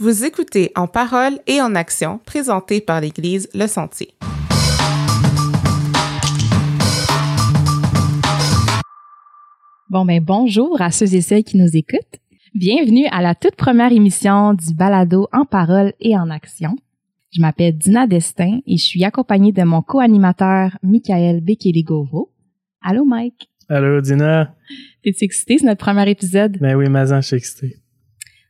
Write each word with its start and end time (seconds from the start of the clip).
Vous 0.00 0.24
écoutez 0.24 0.72
En 0.74 0.88
parole 0.88 1.38
et 1.46 1.62
en 1.62 1.76
action, 1.76 2.18
présenté 2.26 2.80
par 2.80 3.00
l'Église 3.00 3.48
Le 3.54 3.68
Sentier. 3.68 4.08
Bon, 9.88 10.04
ben 10.04 10.20
bonjour 10.20 10.82
à 10.82 10.90
ceux 10.90 11.14
et 11.14 11.20
celles 11.20 11.44
qui 11.44 11.56
nous 11.56 11.76
écoutent. 11.76 12.18
Bienvenue 12.56 13.06
à 13.12 13.22
la 13.22 13.36
toute 13.36 13.54
première 13.54 13.92
émission 13.92 14.54
du 14.54 14.74
balado 14.74 15.28
En 15.32 15.44
parole 15.44 15.92
et 16.00 16.16
en 16.16 16.28
action. 16.28 16.74
Je 17.30 17.40
m'appelle 17.40 17.78
Dina 17.78 18.08
Destin 18.08 18.58
et 18.66 18.76
je 18.76 18.84
suis 18.84 19.04
accompagnée 19.04 19.52
de 19.52 19.62
mon 19.62 19.80
co-animateur 19.80 20.76
Michael 20.82 21.40
Bekeligovo. 21.40 22.32
Allô 22.82 23.04
Mike? 23.04 23.48
Allô 23.68 24.00
Dina? 24.00 24.56
T'es-tu 25.04 25.22
excité? 25.24 25.58
C'est 25.58 25.66
notre 25.66 25.84
premier 25.84 26.10
épisode? 26.10 26.58
Ben 26.58 26.74
oui, 26.74 26.88
Mazan, 26.88 27.20
je 27.20 27.28
suis 27.28 27.36
excité. 27.36 27.76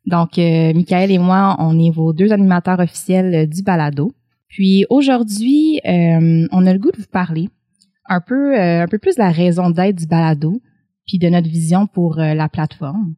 Donc, 0.06 0.38
euh, 0.38 0.72
Michael 0.74 1.10
et 1.10 1.18
moi, 1.18 1.56
on 1.58 1.78
est 1.78 1.90
vos 1.90 2.12
deux 2.12 2.32
animateurs 2.32 2.78
officiels 2.78 3.34
euh, 3.34 3.46
du 3.46 3.62
balado. 3.62 4.12
Puis 4.48 4.84
aujourd'hui, 4.90 5.80
euh, 5.86 6.46
on 6.52 6.66
a 6.66 6.72
le 6.72 6.78
goût 6.78 6.90
de 6.92 6.98
vous 6.98 7.10
parler 7.10 7.48
un 8.08 8.20
peu, 8.20 8.60
un 8.60 8.86
peu 8.86 8.98
plus 8.98 9.16
de 9.16 9.20
la 9.20 9.30
raison 9.30 9.70
d'être 9.70 9.96
du 9.96 10.06
balado, 10.06 10.60
puis 11.06 11.18
de 11.18 11.28
notre 11.28 11.48
vision 11.48 11.86
pour 11.86 12.16
la 12.16 12.48
plateforme. 12.50 13.14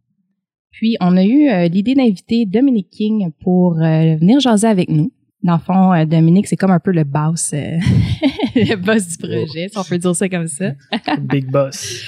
Puis 0.71 0.97
on 1.01 1.17
a 1.17 1.25
eu 1.25 1.69
l'idée 1.69 1.95
d'inviter 1.95 2.47
Dominique 2.47 2.91
King 2.91 3.33
pour 3.41 3.75
venir 3.75 4.39
jaser 4.39 4.69
avec 4.69 4.89
nous. 4.89 5.11
Dans 5.43 5.55
le 5.55 5.59
fond, 5.59 6.05
Dominique, 6.07 6.47
c'est 6.47 6.57
comme 6.57 6.71
un 6.71 6.79
peu 6.79 6.93
le 6.93 7.03
boss, 7.03 7.53
le 8.55 8.77
boss 8.77 9.09
du 9.09 9.19
projet, 9.19 9.69
si 9.69 9.77
on 9.77 9.83
peut 9.83 9.99
dire 9.99 10.15
ça 10.15 10.29
comme 10.29 10.47
ça. 10.47 10.71
Big 11.19 11.51
boss. 11.51 12.05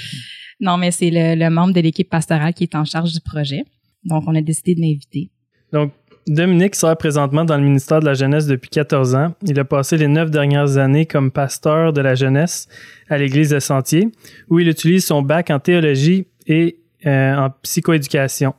Non, 0.61 0.77
mais 0.77 0.91
c'est 0.91 1.11
le, 1.11 1.35
le 1.35 1.49
membre 1.49 1.73
de 1.73 1.81
l'équipe 1.81 2.09
pastorale 2.09 2.53
qui 2.53 2.63
est 2.63 2.75
en 2.75 2.85
charge 2.85 3.11
du 3.11 3.19
projet. 3.19 3.65
Donc, 4.03 4.23
on 4.27 4.35
a 4.35 4.41
décidé 4.41 4.75
de 4.75 4.81
l'inviter. 4.81 5.29
Donc, 5.71 5.91
Dominique 6.27 6.75
sert 6.75 6.95
présentement 6.95 7.43
dans 7.43 7.57
le 7.57 7.63
ministère 7.63 8.01
de 8.01 8.05
la 8.05 8.13
Jeunesse 8.13 8.45
depuis 8.45 8.69
14 8.69 9.15
ans. 9.15 9.33
Il 9.43 9.59
a 9.59 9.65
passé 9.65 9.97
les 9.97 10.07
neuf 10.07 10.29
dernières 10.29 10.77
années 10.77 11.05
comme 11.05 11.31
pasteur 11.31 11.91
de 11.91 12.01
la 12.01 12.13
jeunesse 12.13 12.67
à 13.09 13.17
l'Église 13.17 13.49
de 13.49 13.59
Sentier, 13.59 14.09
où 14.47 14.59
il 14.59 14.67
utilise 14.67 15.05
son 15.05 15.23
bac 15.23 15.49
en 15.49 15.59
théologie 15.59 16.27
et 16.45 16.77
euh, 17.07 17.35
en 17.35 17.49
psychoéducation. 17.63 18.53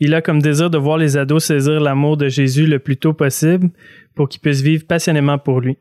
Il 0.00 0.14
a 0.14 0.22
comme 0.22 0.40
désir 0.40 0.70
de 0.70 0.78
voir 0.78 0.96
les 0.96 1.16
ados 1.16 1.44
saisir 1.44 1.78
l'amour 1.78 2.16
de 2.16 2.28
Jésus 2.28 2.66
le 2.66 2.78
plus 2.78 2.96
tôt 2.96 3.12
possible 3.12 3.68
pour 4.14 4.28
qu'ils 4.28 4.40
puissent 4.40 4.62
vivre 4.62 4.86
passionnément 4.86 5.38
pour 5.38 5.60
lui. 5.60 5.76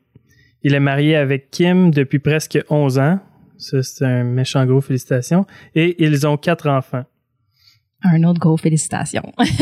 Il 0.61 0.73
est 0.73 0.79
marié 0.79 1.15
avec 1.15 1.51
Kim 1.51 1.89
depuis 1.91 2.19
presque 2.19 2.59
11 2.69 2.99
ans. 2.99 3.19
Ça, 3.57 3.81
c'est 3.81 4.05
un 4.05 4.23
méchant 4.23 4.65
gros 4.65 4.81
félicitations. 4.81 5.45
Et 5.73 6.03
ils 6.03 6.27
ont 6.27 6.35
quatre 6.35 6.67
enfants 6.67 7.05
un 8.03 8.23
autre 8.23 8.39
gros 8.39 8.57
félicitations. 8.57 9.31
ouais. 9.39 9.45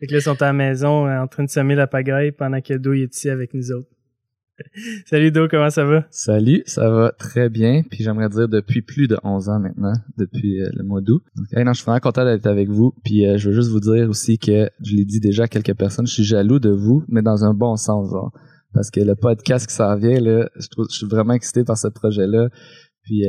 Fait 0.00 0.06
que 0.08 0.12
là, 0.12 0.18
ils 0.18 0.22
sont 0.22 0.42
à 0.42 0.46
la 0.46 0.52
maison 0.52 1.06
euh, 1.06 1.20
en 1.20 1.28
train 1.28 1.44
de 1.44 1.48
semer 1.48 1.76
la 1.76 1.86
pagaille 1.86 2.32
pendant 2.32 2.60
que 2.60 2.74
Do 2.74 2.92
est 2.92 3.14
ici 3.14 3.30
avec 3.30 3.54
nous 3.54 3.70
autres. 3.70 3.88
Salut 5.06 5.30
Do, 5.30 5.48
comment 5.48 5.70
ça 5.70 5.84
va? 5.84 6.04
Salut, 6.10 6.62
ça 6.66 6.90
va 6.90 7.12
très 7.12 7.48
bien. 7.48 7.82
Puis 7.88 8.02
j'aimerais 8.02 8.28
dire 8.28 8.48
depuis 8.48 8.82
plus 8.82 9.08
de 9.08 9.16
11 9.22 9.48
ans 9.48 9.60
maintenant, 9.60 9.92
depuis 10.18 10.60
euh, 10.60 10.70
le 10.74 10.82
mois 10.82 11.00
d'août. 11.00 11.22
Okay, 11.38 11.64
non, 11.64 11.72
je 11.72 11.78
suis 11.78 11.84
vraiment 11.84 12.00
content 12.00 12.24
d'être 12.24 12.46
avec 12.46 12.68
vous. 12.68 12.94
Puis 13.04 13.26
euh, 13.26 13.38
je 13.38 13.48
veux 13.48 13.54
juste 13.54 13.70
vous 13.70 13.80
dire 13.80 14.08
aussi 14.08 14.38
que 14.38 14.68
je 14.84 14.96
l'ai 14.96 15.04
dit 15.04 15.20
déjà 15.20 15.44
à 15.44 15.48
quelques 15.48 15.74
personnes, 15.74 16.06
je 16.06 16.14
suis 16.14 16.24
jaloux 16.24 16.58
de 16.58 16.70
vous, 16.70 17.04
mais 17.08 17.22
dans 17.22 17.44
un 17.44 17.54
bon 17.54 17.76
sens, 17.76 18.10
genre. 18.10 18.32
Parce 18.74 18.90
que 18.90 19.00
le 19.00 19.14
podcast 19.14 19.66
qui 19.66 19.74
s'en 19.74 19.94
vient, 19.96 20.18
là, 20.18 20.48
je, 20.58 20.66
trouve, 20.68 20.86
je 20.90 20.96
suis 20.96 21.06
vraiment 21.06 21.34
excité 21.34 21.62
par 21.62 21.76
ce 21.76 21.88
projet-là. 21.88 22.48
Puis 23.02 23.24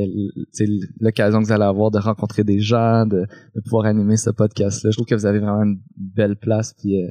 c'est 0.52 0.70
euh, 0.70 0.78
l'occasion 1.00 1.40
que 1.40 1.46
vous 1.46 1.52
allez 1.52 1.64
avoir 1.64 1.90
de 1.92 1.98
rencontrer 1.98 2.44
des 2.44 2.60
gens, 2.60 3.06
de, 3.06 3.26
pouvoir 3.64 3.86
animer 3.86 4.18
ce 4.18 4.30
podcast-là. 4.30 4.92
Je 4.92 4.96
trouve 4.96 5.08
que 5.08 5.16
vous 5.16 5.26
avez 5.26 5.40
vraiment 5.40 5.64
une 5.64 5.80
belle 5.96 6.36
place. 6.36 6.74
Puis 6.74 7.02
euh, 7.02 7.08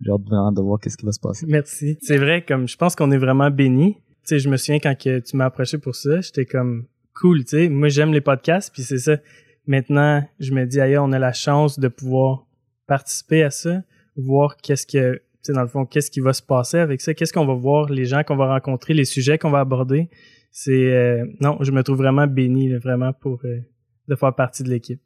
j'ai 0.00 0.10
hâte 0.10 0.22
vraiment 0.22 0.52
de 0.52 0.60
voir 0.60 0.78
qu'est-ce 0.80 0.96
qui 0.96 1.06
va 1.06 1.12
se 1.12 1.20
passer. 1.20 1.46
Merci. 1.48 1.98
C'est 2.02 2.18
vrai, 2.18 2.44
comme 2.44 2.68
je 2.68 2.76
pense 2.76 2.94
qu'on 2.94 3.10
est 3.10 3.18
vraiment 3.18 3.50
bénis. 3.50 3.94
Tu 3.94 4.28
sais, 4.28 4.38
je 4.38 4.48
me 4.48 4.56
souviens 4.56 4.78
quand 4.78 4.96
que 4.96 5.18
tu 5.20 5.36
m'as 5.36 5.46
approché 5.46 5.78
pour 5.78 5.94
ça, 5.94 6.20
j'étais 6.20 6.46
comme 6.46 6.86
cool. 7.20 7.44
Tu 7.44 7.50
sais, 7.50 7.68
moi 7.68 7.88
j'aime 7.88 8.12
les 8.12 8.20
podcasts, 8.20 8.72
puis 8.72 8.82
c'est 8.82 8.98
ça. 8.98 9.18
Maintenant, 9.66 10.22
je 10.40 10.52
me 10.52 10.66
dis 10.66 10.80
ailleurs, 10.80 11.04
on 11.04 11.12
a 11.12 11.18
la 11.18 11.32
chance 11.32 11.78
de 11.78 11.88
pouvoir 11.88 12.46
participer 12.86 13.42
à 13.42 13.50
ça, 13.50 13.82
voir 14.16 14.56
qu'est-ce 14.56 14.86
que, 14.86 15.20
sais, 15.44 15.52
dans 15.52 15.62
le 15.62 15.68
fond, 15.68 15.84
qu'est-ce 15.84 16.10
qui 16.10 16.20
va 16.20 16.32
se 16.32 16.42
passer 16.42 16.78
avec 16.78 17.00
ça, 17.00 17.14
qu'est-ce 17.14 17.32
qu'on 17.32 17.46
va 17.46 17.54
voir, 17.54 17.90
les 17.90 18.04
gens 18.04 18.22
qu'on 18.22 18.36
va 18.36 18.52
rencontrer, 18.52 18.94
les 18.94 19.04
sujets 19.04 19.38
qu'on 19.38 19.50
va 19.50 19.60
aborder? 19.60 20.08
C'est 20.50 20.72
euh, 20.72 21.24
non, 21.40 21.58
je 21.60 21.72
me 21.72 21.82
trouve 21.82 21.98
vraiment 21.98 22.26
béni 22.26 22.72
vraiment 22.74 23.12
pour 23.12 23.40
euh, 23.44 23.60
de 24.08 24.14
faire 24.14 24.34
partie 24.34 24.62
de 24.62 24.70
l'équipe. 24.70 25.00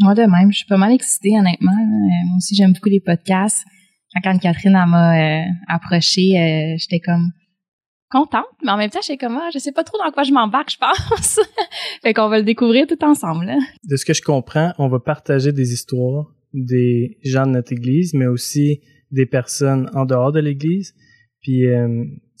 Moi 0.00 0.14
de 0.14 0.22
même, 0.22 0.52
je 0.52 0.58
suis 0.58 0.66
pas 0.66 0.76
mal 0.76 0.92
excitée 0.92 1.36
honnêtement. 1.38 1.72
Euh, 1.72 2.26
moi 2.28 2.36
aussi 2.36 2.54
j'aime 2.54 2.72
beaucoup 2.72 2.88
les 2.88 3.00
podcasts. 3.00 3.64
Quand 4.22 4.38
Catherine 4.38 4.72
m'a 4.72 5.44
approchée, 5.68 6.76
j'étais 6.78 6.98
comme 6.98 7.30
contente, 8.10 8.46
mais 8.64 8.70
en 8.70 8.78
même 8.78 8.88
temps, 8.88 9.00
j'étais 9.02 9.18
comme 9.18 9.36
ah, 9.36 9.50
je 9.52 9.58
sais 9.58 9.70
pas 9.70 9.84
trop 9.84 9.98
dans 9.98 10.10
quoi 10.10 10.22
je 10.22 10.32
m'embarque, 10.32 10.70
je 10.72 10.78
pense. 10.78 11.40
fait 12.02 12.14
qu'on 12.14 12.28
va 12.28 12.38
le 12.38 12.44
découvrir 12.44 12.86
tout 12.86 13.04
ensemble. 13.04 13.52
De 13.84 13.96
ce 13.96 14.06
que 14.06 14.14
je 14.14 14.22
comprends, 14.22 14.72
on 14.78 14.88
va 14.88 14.98
partager 14.98 15.52
des 15.52 15.74
histoires 15.74 16.26
des 16.54 17.18
gens 17.24 17.46
de 17.46 17.52
notre 17.52 17.72
église, 17.72 18.14
mais 18.14 18.26
aussi 18.26 18.80
des 19.10 19.26
personnes 19.26 19.90
en 19.94 20.04
dehors 20.04 20.32
de 20.32 20.40
l'église. 20.40 20.94
Puis 21.40 21.64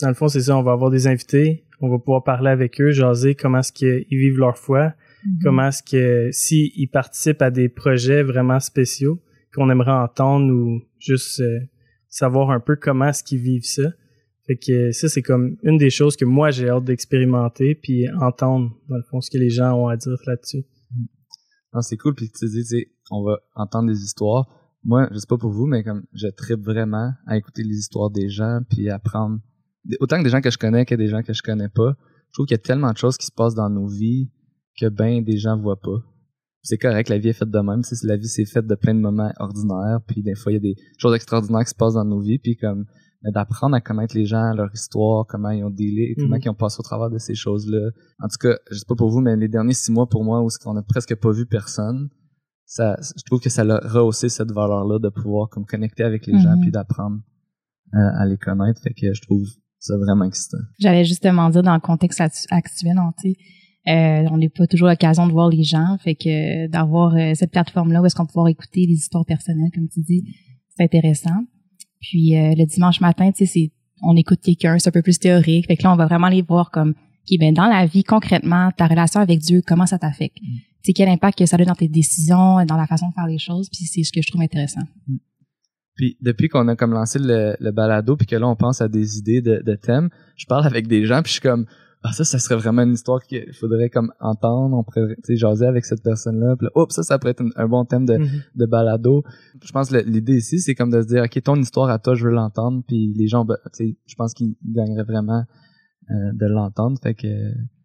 dans 0.00 0.08
le 0.08 0.14
fond, 0.14 0.28
c'est 0.28 0.42
ça, 0.42 0.56
on 0.56 0.62
va 0.62 0.72
avoir 0.72 0.90
des 0.90 1.06
invités, 1.06 1.64
on 1.80 1.88
va 1.88 1.98
pouvoir 1.98 2.24
parler 2.24 2.50
avec 2.50 2.80
eux, 2.80 2.90
jaser 2.90 3.34
comment 3.34 3.58
est-ce 3.58 3.72
qu'ils 3.72 4.04
vivent 4.10 4.38
leur 4.38 4.58
foi, 4.58 4.94
mhm. 5.24 5.38
comment 5.42 5.68
est-ce 5.68 5.82
que 5.82 6.30
s'ils 6.32 6.88
participent 6.90 7.42
à 7.42 7.50
des 7.50 7.68
projets 7.68 8.22
vraiment 8.22 8.60
spéciaux 8.60 9.20
qu'on 9.54 9.70
aimerait 9.70 9.92
entendre 9.92 10.52
ou 10.52 10.82
juste 10.98 11.40
euh, 11.40 11.60
savoir 12.08 12.50
un 12.50 12.60
peu 12.60 12.76
comment 12.76 13.08
est-ce 13.08 13.24
qu'ils 13.24 13.40
vivent 13.40 13.64
ça. 13.64 13.90
Fait 14.46 14.56
que 14.56 14.92
ça, 14.92 15.08
c'est 15.08 15.22
comme 15.22 15.56
une 15.62 15.76
des 15.76 15.90
choses 15.90 16.16
que 16.16 16.24
moi, 16.24 16.50
j'ai 16.50 16.68
hâte 16.68 16.84
d'expérimenter 16.84 17.74
puis 17.74 18.08
entendre, 18.20 18.74
dans 18.88 18.96
le 18.96 19.02
fond, 19.10 19.20
ce 19.20 19.30
que 19.30 19.38
les 19.38 19.50
gens 19.50 19.74
ont 19.74 19.88
à 19.88 19.96
dire 19.96 20.16
là-dessus. 20.26 20.64
Non, 21.74 21.82
c'est 21.82 21.98
cool. 21.98 22.14
Puis 22.14 22.30
tu 22.30 22.46
dis, 22.46 22.86
on 23.10 23.22
va 23.22 23.40
entendre 23.54 23.88
des 23.88 24.02
histoires. 24.02 24.46
Moi, 24.88 25.06
je 25.12 25.18
sais 25.18 25.26
pas 25.28 25.36
pour 25.36 25.50
vous, 25.50 25.66
mais 25.66 25.84
comme 25.84 26.04
je 26.14 26.28
tripe 26.28 26.64
vraiment 26.64 27.12
à 27.26 27.36
écouter 27.36 27.62
les 27.62 27.76
histoires 27.76 28.08
des 28.08 28.30
gens 28.30 28.60
puis 28.70 28.88
apprendre 28.88 29.38
autant 30.00 30.16
que 30.16 30.24
des 30.24 30.30
gens 30.30 30.40
que 30.40 30.50
je 30.50 30.56
connais 30.56 30.86
que 30.86 30.94
des 30.94 31.08
gens 31.08 31.22
que 31.22 31.34
je 31.34 31.42
connais 31.42 31.68
pas, 31.68 31.92
je 32.28 32.32
trouve 32.32 32.46
qu'il 32.46 32.54
y 32.54 32.60
a 32.60 32.62
tellement 32.62 32.90
de 32.90 32.96
choses 32.96 33.18
qui 33.18 33.26
se 33.26 33.32
passent 33.32 33.54
dans 33.54 33.68
nos 33.68 33.86
vies 33.86 34.30
que 34.80 34.88
ben 34.88 35.22
des 35.22 35.36
gens 35.36 35.58
voient 35.58 35.78
pas. 35.78 35.98
C'est 36.62 36.78
correct, 36.78 37.10
la 37.10 37.18
vie 37.18 37.28
est 37.28 37.34
faite 37.34 37.50
de 37.50 37.58
même. 37.58 37.82
la 38.04 38.16
vie 38.16 38.28
c'est 38.28 38.46
faite 38.46 38.66
de 38.66 38.74
plein 38.76 38.94
de 38.94 39.00
moments 39.00 39.30
ordinaires, 39.38 40.00
puis 40.06 40.22
des 40.22 40.34
fois 40.34 40.52
il 40.52 40.54
y 40.54 40.58
a 40.58 40.60
des 40.60 40.76
choses 40.96 41.14
extraordinaires 41.14 41.64
qui 41.64 41.70
se 41.70 41.74
passent 41.74 41.94
dans 41.94 42.06
nos 42.06 42.20
vies, 42.20 42.38
puis 42.38 42.56
comme 42.56 42.86
d'apprendre 43.22 43.76
à 43.76 43.82
connaître 43.82 44.16
les 44.16 44.24
gens, 44.24 44.54
leur 44.54 44.72
histoire, 44.72 45.26
comment 45.26 45.50
ils 45.50 45.64
ont 45.64 45.70
délai, 45.70 46.14
comment 46.16 46.36
mhm. 46.36 46.42
ils 46.42 46.48
ont 46.48 46.54
passé 46.54 46.76
au 46.80 46.82
travers 46.82 47.10
de 47.10 47.18
ces 47.18 47.34
choses-là. 47.34 47.90
En 48.20 48.28
tout 48.28 48.38
cas, 48.40 48.56
je 48.70 48.78
sais 48.78 48.86
pas 48.88 48.94
pour 48.94 49.10
vous, 49.10 49.20
mais 49.20 49.36
les 49.36 49.48
derniers 49.48 49.74
six 49.74 49.92
mois 49.92 50.08
pour 50.08 50.24
moi 50.24 50.40
où 50.40 50.48
on 50.64 50.76
a 50.78 50.82
presque 50.82 51.14
pas 51.14 51.30
vu 51.30 51.44
personne, 51.44 52.08
ça, 52.68 52.96
je 53.00 53.22
trouve 53.24 53.40
que 53.40 53.48
ça 53.48 53.62
a 53.62 53.88
rehaussé 53.88 54.28
cette 54.28 54.52
valeur-là 54.52 54.98
de 54.98 55.08
pouvoir 55.08 55.48
comme 55.48 55.64
connecter 55.64 56.02
avec 56.02 56.26
les 56.26 56.38
gens 56.38 56.54
mhm. 56.54 56.60
puis 56.60 56.70
d'apprendre 56.70 57.18
euh, 57.94 58.20
à 58.20 58.26
les 58.26 58.36
connaître. 58.36 58.80
Fait 58.82 58.92
que 58.92 59.12
je 59.12 59.22
trouve 59.22 59.48
c'est 59.80 59.96
vraiment 59.96 60.26
excitant. 60.26 60.58
J'allais 60.78 61.04
justement 61.04 61.48
dire 61.48 61.62
dans 61.62 61.74
le 61.74 61.80
contexte 61.80 62.20
actuel, 62.50 62.96
on, 62.98 63.08
euh, 63.08 64.28
on 64.30 64.36
n'a 64.36 64.48
pas 64.54 64.66
toujours 64.66 64.88
l'occasion 64.88 65.26
de 65.26 65.32
voir 65.32 65.48
les 65.48 65.62
gens, 65.62 65.96
fait 65.98 66.14
que 66.14 66.66
d'avoir 66.66 67.14
euh, 67.14 67.32
cette 67.34 67.52
plateforme-là 67.52 68.02
où 68.02 68.06
est-ce 68.06 68.14
qu'on 68.14 68.26
peut 68.26 68.32
pouvoir 68.32 68.48
écouter 68.48 68.84
les 68.86 68.94
histoires 68.94 69.24
personnelles, 69.24 69.70
comme 69.72 69.88
tu 69.88 70.00
dis, 70.00 70.24
c'est 70.76 70.82
intéressant. 70.82 71.44
Puis 72.00 72.32
le 72.34 72.64
dimanche 72.66 73.00
matin, 73.00 73.32
tu 73.32 73.46
sais, 73.46 73.72
on 74.02 74.14
écoute 74.14 74.40
quelqu'un, 74.42 74.78
c'est 74.78 74.88
un 74.88 74.92
peu 74.92 75.02
plus 75.02 75.18
théorique. 75.18 75.66
Fait 75.66 75.76
que 75.76 75.84
là, 75.84 75.92
on 75.92 75.96
va 75.96 76.06
vraiment 76.06 76.28
les 76.28 76.42
voir 76.42 76.70
comme, 76.70 76.94
qui 77.24 77.38
ben 77.38 77.54
dans 77.54 77.66
la 77.66 77.86
vie 77.86 78.04
concrètement, 78.04 78.70
ta 78.76 78.86
relation 78.86 79.20
avec 79.20 79.38
Dieu, 79.40 79.62
comment 79.66 79.86
ça 79.86 79.98
t'affecte? 79.98 80.36
Mm. 80.42 80.67
Sais, 80.88 80.94
quel 80.94 81.08
impact 81.10 81.38
que 81.38 81.44
ça 81.44 81.56
a 81.60 81.64
dans 81.66 81.74
tes 81.74 81.88
décisions, 81.88 82.64
dans 82.64 82.76
la 82.78 82.86
façon 82.86 83.08
de 83.08 83.12
faire 83.12 83.26
les 83.26 83.38
choses. 83.38 83.68
Puis 83.68 83.84
c'est 83.84 84.02
ce 84.04 84.10
que 84.10 84.22
je 84.22 84.28
trouve 84.28 84.40
intéressant. 84.40 84.80
Mm. 85.06 85.16
Puis 85.96 86.16
depuis 86.22 86.48
qu'on 86.48 86.66
a 86.68 86.76
comme 86.76 86.92
lancé 86.92 87.18
le, 87.18 87.56
le, 87.60 87.70
balado, 87.72 88.16
puis 88.16 88.26
que 88.26 88.36
là 88.36 88.48
on 88.48 88.56
pense 88.56 88.80
à 88.80 88.88
des 88.88 89.18
idées 89.18 89.42
de, 89.42 89.60
de 89.62 89.74
thèmes, 89.74 90.08
je 90.36 90.46
parle 90.46 90.64
avec 90.64 90.86
des 90.86 91.04
gens, 91.04 91.22
puis 91.22 91.28
je 91.28 91.32
suis 91.34 91.42
comme 91.42 91.66
ah 92.04 92.12
ça, 92.12 92.24
ça 92.24 92.38
serait 92.38 92.56
vraiment 92.56 92.82
une 92.82 92.92
histoire 92.92 93.20
qu'il 93.20 93.52
faudrait 93.52 93.90
comme 93.90 94.12
entendre, 94.20 94.76
on 94.76 94.82
pourrait 94.84 95.16
jaser 95.28 95.66
avec 95.66 95.84
cette 95.84 96.02
personne-là. 96.02 96.54
Puis 96.56 96.66
là, 96.66 96.80
oups, 96.80 96.94
ça, 96.94 97.02
ça 97.02 97.18
pourrait 97.18 97.32
être 97.32 97.42
un, 97.56 97.68
bon 97.68 97.84
thème 97.84 98.06
de, 98.06 98.14
mm-hmm. 98.14 98.42
de 98.54 98.66
balado. 98.66 99.24
Je 99.62 99.72
pense 99.72 99.90
que 99.90 99.96
l'idée 99.96 100.36
ici, 100.36 100.60
c'est 100.60 100.74
comme 100.74 100.90
de 100.90 101.02
se 101.02 101.08
dire, 101.08 101.24
ok, 101.24 101.42
ton 101.42 101.56
histoire 101.56 101.90
à 101.90 101.98
toi, 101.98 102.14
je 102.14 102.24
veux 102.24 102.32
l'entendre, 102.32 102.82
puis 102.86 103.12
les 103.16 103.26
gens, 103.26 103.44
ben, 103.44 103.56
je 103.76 104.14
pense 104.16 104.32
qu'ils 104.32 104.54
gagneraient 104.64 105.02
vraiment 105.02 105.44
euh, 106.10 106.14
de 106.32 106.46
l'entendre. 106.46 106.96
Fait 107.02 107.14
que 107.14 107.26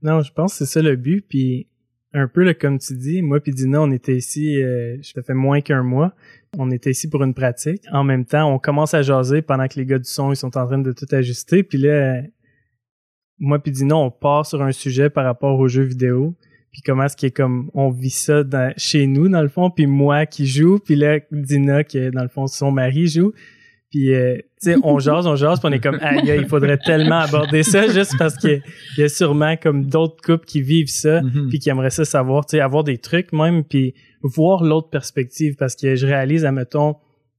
non, 0.04 0.22
je 0.22 0.32
pense 0.32 0.52
que 0.54 0.60
c'est 0.60 0.72
ça 0.72 0.82
le 0.82 0.96
but. 0.96 1.26
Puis 1.28 1.68
un 2.14 2.28
peu 2.28 2.44
là, 2.44 2.54
comme 2.54 2.78
tu 2.78 2.96
dis, 2.96 3.22
moi 3.22 3.40
puis 3.40 3.52
Dina, 3.52 3.82
on 3.82 3.92
était 3.92 4.16
ici, 4.16 4.62
euh, 4.62 4.98
je 5.02 5.20
fait 5.20 5.34
moins 5.34 5.62
qu'un 5.62 5.84
mois. 5.84 6.14
On 6.58 6.70
était 6.70 6.92
ici 6.92 7.10
pour 7.10 7.24
une 7.24 7.34
pratique. 7.34 7.84
En 7.92 8.04
même 8.04 8.26
temps, 8.26 8.54
on 8.54 8.60
commence 8.60 8.94
à 8.94 9.02
jaser 9.02 9.42
pendant 9.42 9.68
que 9.68 9.80
les 9.80 9.86
gars 9.86 9.98
du 9.98 10.10
son 10.10 10.32
ils 10.32 10.36
sont 10.36 10.56
en 10.58 10.68
train 10.68 10.78
de 10.78 10.92
tout 10.92 11.08
ajuster. 11.12 11.64
Puis 11.64 11.80
là, 11.80 12.22
moi 13.40 13.58
puis 13.58 13.72
Dina, 13.72 13.96
on 13.96 14.12
part 14.12 14.46
sur 14.46 14.62
un 14.62 14.72
sujet 14.72 15.10
par 15.10 15.26
rapport 15.26 15.60
aux 15.60 15.68
jeux 15.68 15.84
vidéo. 15.84 16.36
puis 16.72 16.82
comment 16.86 17.06
est-ce 17.06 17.18
que 17.18 17.28
comme 17.28 17.72
on 17.74 17.90
vit 17.90 18.12
ça 18.12 18.44
chez 18.78 19.08
nous 19.08 19.28
dans 19.28 19.42
le 19.42 19.50
fond, 19.50 19.72
puis 19.72 19.88
moi 19.88 20.28
qui 20.28 20.46
joue, 20.46 20.78
puis 20.80 20.96
là 20.96 21.20
Dina 21.32 21.84
qui 21.84 22.12
dans 22.12 22.24
le 22.24 22.30
fond 22.30 22.46
son 22.46 22.72
mari 22.72 23.08
joue. 23.08 23.34
Puis, 23.94 24.12
euh, 24.16 24.38
tu 24.60 24.72
sais, 24.72 24.76
on 24.84 24.98
jase, 24.98 25.28
on 25.28 25.36
jase, 25.36 25.60
puis 25.60 25.70
on 25.70 25.72
est 25.72 25.80
comme, 25.80 26.00
aïe, 26.02 26.22
il 26.40 26.48
faudrait 26.48 26.80
tellement 26.80 27.20
aborder 27.20 27.62
ça 27.62 27.86
juste 27.94 28.14
parce 28.18 28.36
qu'il 28.38 28.64
y 28.98 29.04
a 29.04 29.08
sûrement 29.08 29.56
comme 29.56 29.86
d'autres 29.86 30.20
couples 30.24 30.46
qui 30.46 30.64
vivent 30.64 30.88
ça, 30.90 31.22
Mhm. 31.22 31.48
puis 31.50 31.60
qui 31.60 31.70
aimeraient 31.70 31.92
ça 31.92 32.04
savoir, 32.04 32.44
tu 32.48 32.58
sais, 32.58 32.60
avoir 32.60 32.84
des 32.84 32.98
trucs 32.98 33.32
même, 33.34 33.64
puis 33.64 33.94
voir 34.24 34.64
l'autre 34.64 34.90
perspective 34.90 35.56
parce 35.60 35.76
que 35.76 35.94
je 35.96 36.08
réalise, 36.08 36.44
admettons, 36.44 36.96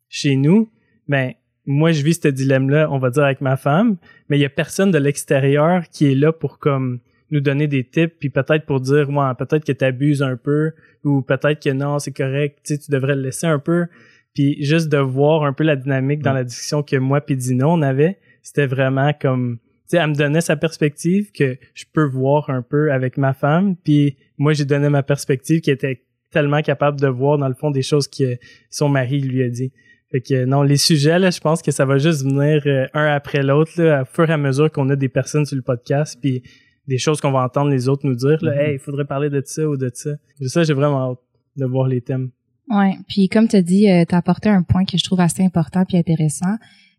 chez 0.08 0.36
nous, 0.36 0.70
ben, 1.08 1.32
moi, 1.66 1.90
je 1.90 2.04
vis 2.04 2.20
ce 2.22 2.28
dilemme-là, 2.28 2.88
on 2.92 2.98
va 2.98 3.10
dire, 3.10 3.24
avec 3.24 3.40
ma 3.40 3.56
femme, 3.56 3.96
mais 4.28 4.38
il 4.38 4.40
y 4.40 4.44
a 4.44 4.48
personne 4.50 4.92
de 4.92 4.98
l'extérieur 4.98 5.82
qui 5.90 6.06
est 6.12 6.14
là 6.14 6.30
pour 6.32 6.60
comme 6.60 7.00
nous 7.32 7.40
donner 7.40 7.66
des 7.66 7.82
tips, 7.82 8.14
puis 8.20 8.30
peut-être 8.30 8.64
pour 8.64 8.80
dire, 8.80 9.10
ouais, 9.10 9.32
peut-être 9.36 9.64
que 9.64 9.72
tu 9.72 9.84
abuses 9.84 10.22
un 10.22 10.36
peu, 10.36 10.70
ou 11.02 11.22
peut-être 11.22 11.60
que 11.60 11.70
non, 11.70 11.98
c'est 11.98 12.12
correct, 12.12 12.58
tu 12.64 12.74
sais, 12.76 12.80
tu 12.80 12.92
devrais 12.92 13.16
le 13.16 13.22
laisser 13.22 13.48
un 13.48 13.58
peu. 13.58 13.86
Puis 14.34 14.62
juste 14.64 14.88
de 14.88 14.98
voir 14.98 15.44
un 15.44 15.52
peu 15.52 15.64
la 15.64 15.76
dynamique 15.76 16.22
dans 16.22 16.32
la 16.32 16.44
discussion 16.44 16.82
que 16.82 16.96
moi 16.96 17.20
puis 17.20 17.36
Dino, 17.36 17.68
on 17.70 17.82
avait, 17.82 18.18
c'était 18.42 18.66
vraiment 18.66 19.12
comme... 19.20 19.58
Tu 19.88 19.90
sais, 19.90 19.96
elle 19.98 20.10
me 20.10 20.14
donnait 20.14 20.40
sa 20.40 20.56
perspective 20.56 21.30
que 21.32 21.56
je 21.74 21.84
peux 21.92 22.06
voir 22.06 22.50
un 22.50 22.62
peu 22.62 22.90
avec 22.90 23.16
ma 23.18 23.32
femme, 23.34 23.76
puis 23.76 24.16
moi, 24.38 24.52
j'ai 24.54 24.64
donné 24.64 24.88
ma 24.88 25.02
perspective 25.02 25.60
qui 25.60 25.70
était 25.70 26.02
tellement 26.30 26.62
capable 26.62 26.98
de 26.98 27.06
voir, 27.06 27.38
dans 27.38 27.48
le 27.48 27.54
fond, 27.54 27.70
des 27.70 27.82
choses 27.82 28.08
que 28.08 28.38
son 28.70 28.88
mari 28.88 29.20
lui 29.20 29.42
a 29.44 29.48
dit. 29.48 29.72
Fait 30.10 30.20
que 30.20 30.44
non, 30.46 30.62
les 30.62 30.78
sujets, 30.78 31.18
là, 31.18 31.30
je 31.30 31.38
pense 31.40 31.60
que 31.62 31.70
ça 31.70 31.84
va 31.84 31.98
juste 31.98 32.24
venir 32.24 32.62
euh, 32.66 32.86
un 32.94 33.06
après 33.06 33.42
l'autre, 33.42 33.72
là, 33.76 34.00
à 34.00 34.04
fur 34.04 34.28
et 34.28 34.32
à 34.32 34.36
mesure 34.38 34.70
qu'on 34.72 34.88
a 34.90 34.96
des 34.96 35.08
personnes 35.08 35.44
sur 35.44 35.56
le 35.56 35.62
podcast, 35.62 36.18
puis 36.20 36.42
des 36.88 36.98
choses 36.98 37.20
qu'on 37.20 37.30
va 37.32 37.40
entendre 37.44 37.70
les 37.70 37.88
autres 37.88 38.06
nous 38.06 38.14
dire, 38.16 38.38
là, 38.42 38.52
Mhm. 38.54 38.60
hey, 38.60 38.72
il 38.74 38.78
faudrait 38.78 39.04
parler 39.04 39.28
de 39.30 39.42
ça 39.44 39.68
ou 39.68 39.76
de 39.76 39.90
ça. 39.92 40.10
Ça, 40.46 40.62
j'ai 40.64 40.74
vraiment 40.74 41.12
hâte 41.12 41.18
de 41.56 41.66
voir 41.66 41.88
les 41.88 42.00
thèmes. 42.00 42.30
Ouais, 42.68 42.96
puis 43.08 43.28
comme 43.28 43.46
tu 43.48 43.56
as 43.56 43.62
dit, 43.62 43.86
tu 44.08 44.14
as 44.14 44.18
apporté 44.18 44.48
un 44.48 44.62
point 44.62 44.84
que 44.84 44.96
je 44.96 45.04
trouve 45.04 45.20
assez 45.20 45.44
important 45.44 45.84
puis 45.84 45.98
intéressant, 45.98 46.56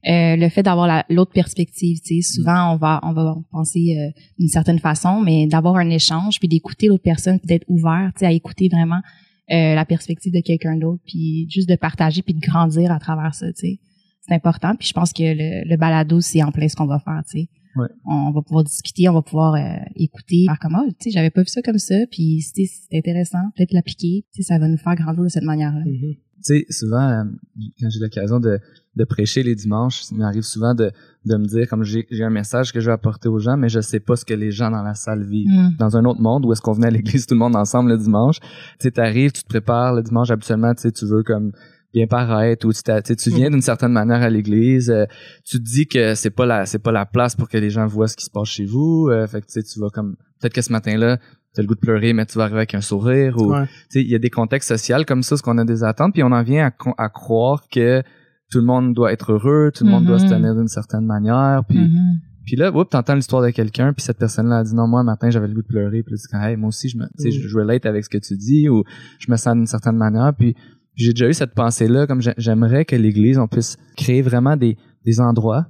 euh, 0.07 0.35
le 0.35 0.49
fait 0.49 0.61
d'avoir 0.61 0.85
la- 0.85 1.05
l'autre 1.09 1.31
perspective, 1.31 1.99
tu 2.05 2.21
sais, 2.21 2.33
souvent 2.35 2.73
on 2.73 2.77
va 2.77 2.99
on 3.01 3.11
va 3.13 3.35
penser 3.51 3.97
euh, 3.97 4.11
d'une 4.37 4.47
certaine 4.49 4.77
façon, 4.77 5.19
mais 5.21 5.47
d'avoir 5.47 5.77
un 5.77 5.89
échange 5.89 6.37
puis 6.39 6.47
d'écouter 6.47 6.87
l'autre 6.87 7.01
personne, 7.03 7.39
puis 7.39 7.47
d'être 7.47 7.65
ouvert, 7.67 8.11
tu 8.13 8.19
sais, 8.19 8.25
à 8.27 8.31
écouter 8.31 8.69
vraiment 8.71 8.99
euh, 9.51 9.73
la 9.73 9.85
perspective 9.85 10.31
de 10.31 10.41
quelqu'un 10.41 10.77
d'autre, 10.77 11.01
puis 11.07 11.47
juste 11.49 11.67
de 11.67 11.75
partager 11.75 12.21
puis 12.21 12.35
de 12.35 12.39
grandir 12.39 12.91
à 12.91 12.99
travers 12.99 13.33
ça, 13.33 13.47
tu 13.47 13.59
sais. 13.61 13.79
C'est 14.27 14.35
important, 14.35 14.75
puis 14.75 14.87
je 14.87 14.93
pense 14.93 15.11
que 15.13 15.23
le, 15.23 15.67
le 15.67 15.77
balado 15.77 16.21
c'est 16.21 16.43
en 16.43 16.51
plein 16.51 16.67
ce 16.67 16.75
qu'on 16.75 16.85
va 16.87 16.99
faire, 16.99 17.23
tu 17.29 17.39
sais. 17.41 17.49
Ouais. 17.75 17.87
On 18.05 18.31
va 18.31 18.41
pouvoir 18.41 18.63
discuter, 18.63 19.09
on 19.09 19.13
va 19.13 19.21
pouvoir 19.21 19.55
euh, 19.55 19.83
écouter, 19.95 20.45
faire 20.47 20.59
comme 20.59 20.77
oh, 20.79 20.89
tu 20.99 21.05
sais, 21.05 21.11
j'avais 21.11 21.29
pas 21.29 21.41
vu 21.41 21.47
ça 21.47 21.61
comme 21.61 21.77
ça, 21.77 21.95
puis 22.09 22.41
c'est 22.41 22.67
intéressant, 22.93 23.39
peut-être 23.55 23.73
l'appliquer, 23.73 24.25
tu 24.33 24.41
sais, 24.41 24.53
ça 24.53 24.59
va 24.59 24.67
nous 24.67 24.77
faire 24.77 24.95
grandir 24.95 25.23
de 25.23 25.29
cette 25.29 25.43
manière-là. 25.43 25.83
Mhm. 25.85 26.15
tu 26.15 26.19
sais, 26.41 26.65
souvent, 26.69 27.09
euh, 27.09 27.23
quand 27.79 27.89
j'ai 27.89 27.99
l'occasion 27.99 28.39
de, 28.39 28.59
de 28.95 29.03
prêcher 29.03 29.43
les 29.43 29.55
dimanches, 29.55 30.03
il 30.11 30.17
m'arrive 30.17 30.43
souvent 30.43 30.73
de, 30.73 30.91
de 31.25 31.35
me 31.35 31.45
dire, 31.45 31.67
comme 31.67 31.83
j'ai 31.83 32.07
j'ai 32.09 32.23
un 32.23 32.29
message 32.29 32.71
que 32.71 32.79
je 32.79 32.87
veux 32.87 32.93
apporter 32.93 33.27
aux 33.27 33.39
gens, 33.39 33.57
mais 33.57 33.67
je 33.67 33.81
sais 33.81 33.99
pas 33.99 34.15
ce 34.15 34.23
que 34.23 34.33
les 34.33 34.51
gens 34.51 34.71
dans 34.71 34.83
la 34.83 34.93
salle 34.93 35.25
vivent. 35.25 35.49
Mm. 35.49 35.75
Dans 35.77 35.97
un 35.97 36.05
autre 36.05 36.21
monde 36.21 36.45
où 36.45 36.53
est-ce 36.53 36.61
qu'on 36.61 36.73
venait 36.73 36.87
à 36.87 36.91
l'église 36.91 37.25
tout 37.25 37.33
le 37.33 37.39
monde 37.39 37.55
ensemble 37.55 37.89
le 37.89 37.97
dimanche, 37.97 38.39
tu 38.39 38.47
sais, 38.79 38.91
t'arrives, 38.91 39.33
tu 39.33 39.43
te 39.43 39.49
prépares 39.49 39.93
le 39.93 40.01
dimanche, 40.01 40.31
habituellement, 40.31 40.73
tu 40.73 40.83
sais, 40.83 40.91
tu 40.91 41.05
veux 41.05 41.23
comme 41.23 41.51
bien 41.95 42.07
paraître 42.07 42.67
ou 42.67 42.73
tu, 42.73 42.81
tu 43.05 43.15
tu 43.15 43.29
viens 43.31 43.49
d'une 43.49 43.61
certaine 43.61 43.93
manière 43.93 44.21
à 44.21 44.29
l'église, 44.29 44.89
euh, 44.91 45.05
tu 45.45 45.57
te 45.59 45.63
dis 45.63 45.87
que 45.87 46.13
c'est 46.13 46.29
pas 46.29 46.45
la 46.45 46.65
c'est 46.65 46.79
pas 46.79 46.91
la 46.91 47.05
place 47.05 47.35
pour 47.35 47.47
que 47.49 47.57
les 47.57 47.69
gens 47.69 47.87
voient 47.87 48.07
ce 48.09 48.17
qui 48.17 48.25
se 48.25 48.29
passe 48.29 48.49
chez 48.49 48.65
vous, 48.65 49.07
euh, 49.09 49.25
fait 49.27 49.41
que 49.41 49.47
tu 49.47 49.63
tu 49.63 49.79
vas 49.79 49.89
comme 49.89 50.15
peut-être 50.41 50.53
que 50.53 50.61
ce 50.61 50.71
matin-là, 50.73 51.17
t'as 51.53 51.61
le 51.61 51.67
goût 51.67 51.75
de 51.75 51.79
pleurer, 51.79 52.11
mais 52.13 52.25
tu 52.25 52.37
vas 52.37 52.43
arriver 52.43 52.57
avec 52.59 52.75
un 52.75 52.81
sourire 52.81 53.37
ou 53.37 53.53
Ouais. 53.53 53.65
tu 53.65 53.71
sais, 53.89 54.01
il 54.01 54.09
y 54.09 54.15
a 54.15 54.19
des 54.19 54.29
contextes 54.29 54.67
sociaux 54.77 55.05
comme 55.07 55.23
ça, 55.23 55.37
ce 55.37 55.41
qu'on 55.41 55.57
a 55.57 55.63
des 55.65 55.83
attentes, 55.85 56.13
puis 56.13 56.21
on 56.23 56.31
en 56.33 56.43
vient 56.43 56.69
à, 56.97 57.09
croire 57.09 57.63
que 57.71 58.01
tout 58.51 58.59
le 58.59 58.65
monde 58.65 58.93
doit 58.93 59.13
être 59.13 59.31
heureux, 59.31 59.71
tout 59.73 59.85
le 59.85 59.89
monde 59.91 60.05
doit 60.05 60.19
se 60.19 60.25
Mhm. 60.25 60.29
tenir 60.31 60.55
d'une 60.55 60.67
certaine 60.67 61.05
manière, 61.05 61.63
puis 61.67 61.79
Mhm. 61.79 62.19
puis 62.45 62.57
là, 62.57 62.71
oups, 62.75 62.89
t'entends 62.91 63.15
l'histoire 63.15 63.41
de 63.41 63.49
quelqu'un, 63.51 63.93
puis 63.93 64.03
cette 64.03 64.19
personne-là 64.19 64.57
a 64.59 64.63
dit 64.63 64.75
non, 64.75 64.87
moi, 64.87 65.01
matin, 65.03 65.29
j'avais 65.29 65.47
le 65.47 65.53
goût 65.55 65.61
de 65.63 65.67
pleurer, 65.67 66.03
puis 66.03 66.13
tu 66.15 66.27
dis, 66.27 66.35
hey, 66.45 66.57
moi 66.57 66.67
aussi, 66.67 66.89
je 66.89 66.97
me, 66.97 67.05
tu 67.05 67.23
sais, 67.23 67.29
Mm. 67.29 67.41
je, 67.41 67.47
je 67.47 67.57
relate 67.57 67.85
avec 67.87 68.03
ce 68.03 68.09
que 68.09 68.17
tu 68.19 68.35
dis, 68.37 68.67
ou 68.69 68.83
je 69.17 69.31
me 69.31 69.37
sens 69.37 69.55
d'une 69.55 69.65
certaine 69.65 69.95
manière, 69.97 70.33
puis 70.37 70.55
j'ai 70.95 71.11
déjà 71.11 71.27
eu 71.29 71.33
cette 71.33 71.53
pensée-là, 71.53 72.07
comme 72.07 72.21
j'ai- 72.21 72.33
j'aimerais 72.37 72.85
que 72.85 72.95
l'Église, 72.95 73.37
on 73.37 73.47
puisse 73.47 73.77
créer 73.97 74.21
vraiment 74.21 74.55
des, 74.57 74.77
des 75.05 75.19
endroits 75.19 75.67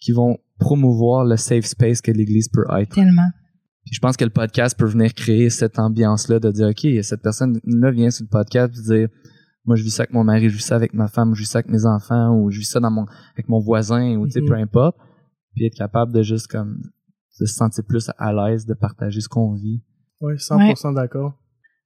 qui 0.00 0.12
vont 0.12 0.38
promouvoir 0.58 1.24
le 1.24 1.36
safe 1.36 1.64
space 1.66 2.00
que 2.00 2.10
l'Église 2.10 2.48
peut 2.48 2.64
être. 2.78 2.94
Tellement. 2.94 3.28
Puis 3.84 3.94
je 3.94 4.00
pense 4.00 4.16
que 4.16 4.24
le 4.24 4.30
podcast 4.30 4.76
peut 4.78 4.86
venir 4.86 5.14
créer 5.14 5.48
cette 5.50 5.78
ambiance-là 5.78 6.40
de 6.40 6.50
dire, 6.50 6.68
OK, 6.68 6.86
cette 7.04 7.22
personne-là 7.22 7.90
vient 7.92 8.10
sur 8.10 8.24
le 8.24 8.28
podcast 8.30 8.74
et 8.76 8.82
dire, 8.82 9.08
moi, 9.64 9.76
je 9.76 9.82
vis 9.82 9.90
ça 9.90 10.02
avec 10.02 10.12
mon 10.12 10.24
mari, 10.24 10.48
je 10.48 10.56
vis 10.56 10.62
ça 10.64 10.76
avec 10.76 10.92
ma 10.94 11.08
femme, 11.08 11.34
je 11.34 11.40
vis 11.40 11.46
ça 11.48 11.58
avec 11.58 11.70
mes 11.70 11.84
enfants, 11.86 12.36
ou 12.36 12.50
je 12.50 12.58
vis 12.58 12.66
ça 12.70 12.80
dans 12.80 12.90
mon, 12.90 13.04
avec 13.34 13.48
mon 13.48 13.58
voisin, 13.60 14.16
ou 14.16 14.26
tu 14.26 14.32
sais, 14.32 14.40
Mhm. 14.40 14.46
peu 14.48 14.54
importe. 14.54 14.96
Puis 15.54 15.66
être 15.66 15.74
capable 15.76 16.12
de 16.12 16.22
juste 16.22 16.46
comme, 16.48 16.78
de 17.40 17.46
se 17.46 17.54
sentir 17.54 17.84
plus 17.86 18.10
à 18.18 18.32
l'aise 18.32 18.66
de 18.66 18.74
partager 18.74 19.20
ce 19.20 19.28
qu'on 19.28 19.54
vit. 19.54 19.82
Ouais, 20.20 20.36
100% 20.38 20.92
d'accord. 20.92 21.38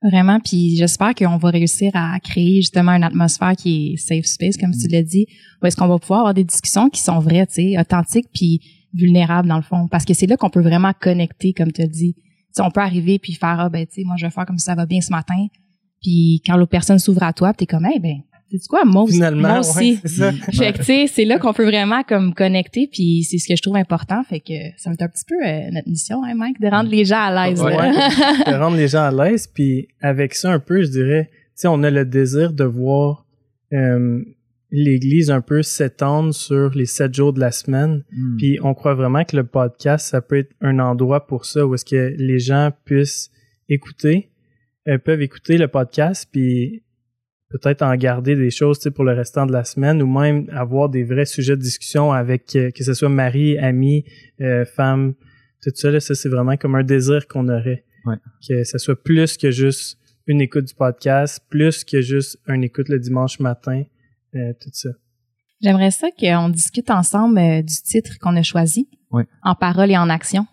Vraiment, 0.03 0.41
puis 0.41 0.77
j'espère 0.77 1.15
qu'on 1.15 1.37
va 1.37 1.51
réussir 1.51 1.91
à 1.95 2.19
créer 2.21 2.57
justement 2.63 2.93
une 2.93 3.05
atmosphère 3.05 3.53
qui 3.55 3.93
est 3.93 3.97
safe 3.99 4.25
space, 4.25 4.57
comme 4.57 4.73
tu 4.73 4.89
l'as 4.89 5.03
dit, 5.03 5.27
où 5.63 5.67
est-ce 5.67 5.77
qu'on 5.77 5.89
va 5.89 5.99
pouvoir 5.99 6.21
avoir 6.21 6.35
des 6.35 6.45
discussions 6.45 6.89
qui 6.89 7.03
sont 7.03 7.19
vraies, 7.19 7.47
tu 7.47 7.55
sais, 7.55 7.79
authentiques 7.79 8.29
puis 8.33 8.61
vulnérables 8.95 9.47
dans 9.47 9.57
le 9.57 9.63
fond, 9.63 9.89
parce 9.89 10.07
que 10.07 10.15
c'est 10.15 10.27
là 10.27 10.39
qu'on 10.39 10.49
peut 10.49 10.63
vraiment 10.63 10.93
connecter, 10.99 11.53
comme 11.53 11.71
tu 11.71 11.83
as 11.83 11.87
dit. 11.87 12.15
Tu 12.15 12.23
sais, 12.53 12.63
on 12.63 12.71
peut 12.71 12.81
arriver 12.81 13.19
puis 13.19 13.35
faire 13.35 13.61
ah 13.61 13.69
ben 13.69 13.87
tu 13.87 14.01
sais, 14.01 14.05
moi 14.05 14.17
je 14.19 14.25
vais 14.25 14.31
faire 14.31 14.47
comme 14.47 14.59
ça 14.59 14.75
va 14.75 14.87
bien 14.87 15.03
ce 15.03 15.11
matin, 15.11 15.47
puis 16.01 16.41
quand 16.47 16.57
l'autre 16.57 16.71
personne 16.71 16.99
s'ouvre 16.99 17.23
à 17.23 17.35
toi, 17.35 17.53
t'es 17.53 17.67
comme 17.67 17.87
eh 17.95 17.99
ben 17.99 18.17
c'est 18.51 18.69
quoi 18.69 18.85
moi 18.85 19.03
aussi, 19.03 19.15
Finalement, 19.15 19.49
moi 19.49 19.53
ouais, 19.53 19.59
aussi. 19.61 19.99
c'est 20.03 20.09
ça. 20.09 20.33
Fait 20.53 20.73
que, 20.73 20.79
tu 20.79 20.85
sais, 20.85 21.07
c'est 21.07 21.25
là 21.25 21.39
qu'on 21.39 21.53
peut 21.53 21.65
vraiment 21.65 22.03
comme 22.03 22.35
connecter, 22.35 22.89
puis 22.91 23.23
c'est 23.23 23.39
ce 23.39 23.49
que 23.49 23.57
je 23.57 23.63
trouve 23.63 23.77
important. 23.77 24.23
Fait 24.25 24.41
que 24.41 24.55
ça 24.77 24.91
me 24.91 24.97
fait 24.97 25.05
un 25.05 25.09
petit 25.09 25.25
peu 25.27 25.37
euh, 25.47 25.71
notre 25.73 25.89
mission, 25.89 26.25
hein, 26.25 26.35
Mike, 26.35 26.61
de 26.61 26.69
rendre 26.69 26.91
les 26.91 27.05
gens 27.05 27.21
à 27.21 27.49
l'aise. 27.49 27.63
Ouais. 27.63 27.73
de 27.73 28.59
rendre 28.59 28.77
les 28.77 28.89
gens 28.89 29.05
à 29.05 29.11
l'aise. 29.11 29.47
Puis 29.47 29.89
avec 30.01 30.35
ça 30.35 30.53
un 30.53 30.59
peu, 30.59 30.83
je 30.83 30.89
dirais, 30.89 31.31
tu 31.31 31.39
sais, 31.55 31.69
on 31.69 31.83
a 31.83 31.91
le 31.91 32.05
désir 32.05 32.53
de 32.53 32.65
voir 32.65 33.27
euh, 33.73 34.23
l'Église 34.71 35.31
un 35.31 35.41
peu 35.41 35.63
s'étendre 35.63 36.35
sur 36.35 36.71
les 36.71 36.87
sept 36.87 37.15
jours 37.15 37.33
de 37.33 37.41
la 37.41 37.53
semaine. 37.53 38.05
Mm. 38.13 38.37
Puis 38.37 38.59
on 38.63 38.75
croit 38.75 38.95
vraiment 38.95 39.25
que 39.25 39.37
le 39.37 39.45
podcast, 39.45 40.07
ça 40.09 40.21
peut 40.21 40.39
être 40.39 40.55
un 40.61 40.79
endroit 40.79 41.27
pour 41.27 41.45
ça, 41.45 41.67
où 41.67 41.75
est-ce 41.75 41.85
que 41.85 42.15
les 42.17 42.39
gens 42.39 42.71
puissent 42.85 43.31
écouter, 43.69 44.31
euh, 44.89 44.99
peuvent 44.99 45.23
écouter 45.23 45.57
le 45.59 45.69
podcast, 45.69 46.29
puis 46.31 46.83
peut-être 47.51 47.83
en 47.83 47.95
garder 47.97 48.37
des 48.37 48.51
choses 48.51 48.79
tu 48.79 48.85
sais, 48.85 48.91
pour 48.91 49.05
le 49.05 49.13
restant 49.13 49.45
de 49.47 49.53
la 49.53 49.65
semaine, 49.65 50.01
ou 50.03 50.07
même 50.07 50.49
avoir 50.53 50.89
des 50.89 51.05
vrais 51.05 51.27
sujets 51.27 51.57
de 51.57 51.63
discussion 51.63 52.13
avec, 52.13 52.55
euh, 52.57 52.71
que 52.71 52.83
ce 52.85 52.95
soit 52.95 53.09
mari, 53.09 53.59
ami, 53.59 54.05
euh, 54.41 54.65
femme, 54.65 55.15
tout 55.63 55.71
ça, 55.75 55.91
là, 55.91 56.01
ça 56.01 56.15
c'est 56.15 56.29
vraiment 56.29 56.57
comme 56.57 56.75
un 56.75 56.83
désir 56.85 57.27
qu'on 57.29 57.49
aurait. 57.49 57.85
Ouais. 58.07 58.17
Que 58.49 58.65
ça 58.65 58.79
soit 58.79 59.03
plus 59.03 59.37
que 59.37 59.51
juste 59.51 59.99
une 60.27 60.41
écoute 60.41 60.65
du 60.67 60.75
podcast, 60.75 61.41
plus 61.51 61.85
que 61.85 62.01
juste 62.01 62.39
une 62.47 62.65
écoute 62.65 62.89
le 62.89 62.99
dimanche 62.99 63.41
matin, 63.41 63.83
euh, 64.35 64.53
tout 64.61 64.71
ça. 64.73 64.91
J'aimerais 65.61 65.91
ça 65.91 66.09
qu'on 66.19 66.49
discute 66.49 66.89
ensemble 66.91 67.39
euh, 67.39 67.63
du 67.63 67.75
titre 67.85 68.19
qu'on 68.21 68.37
a 68.37 68.43
choisi, 68.43 68.89
Oui. 69.11 69.25
en 69.43 69.55
parole 69.55 69.91
et 69.91 69.99
en 69.99 70.09
action. 70.09 70.47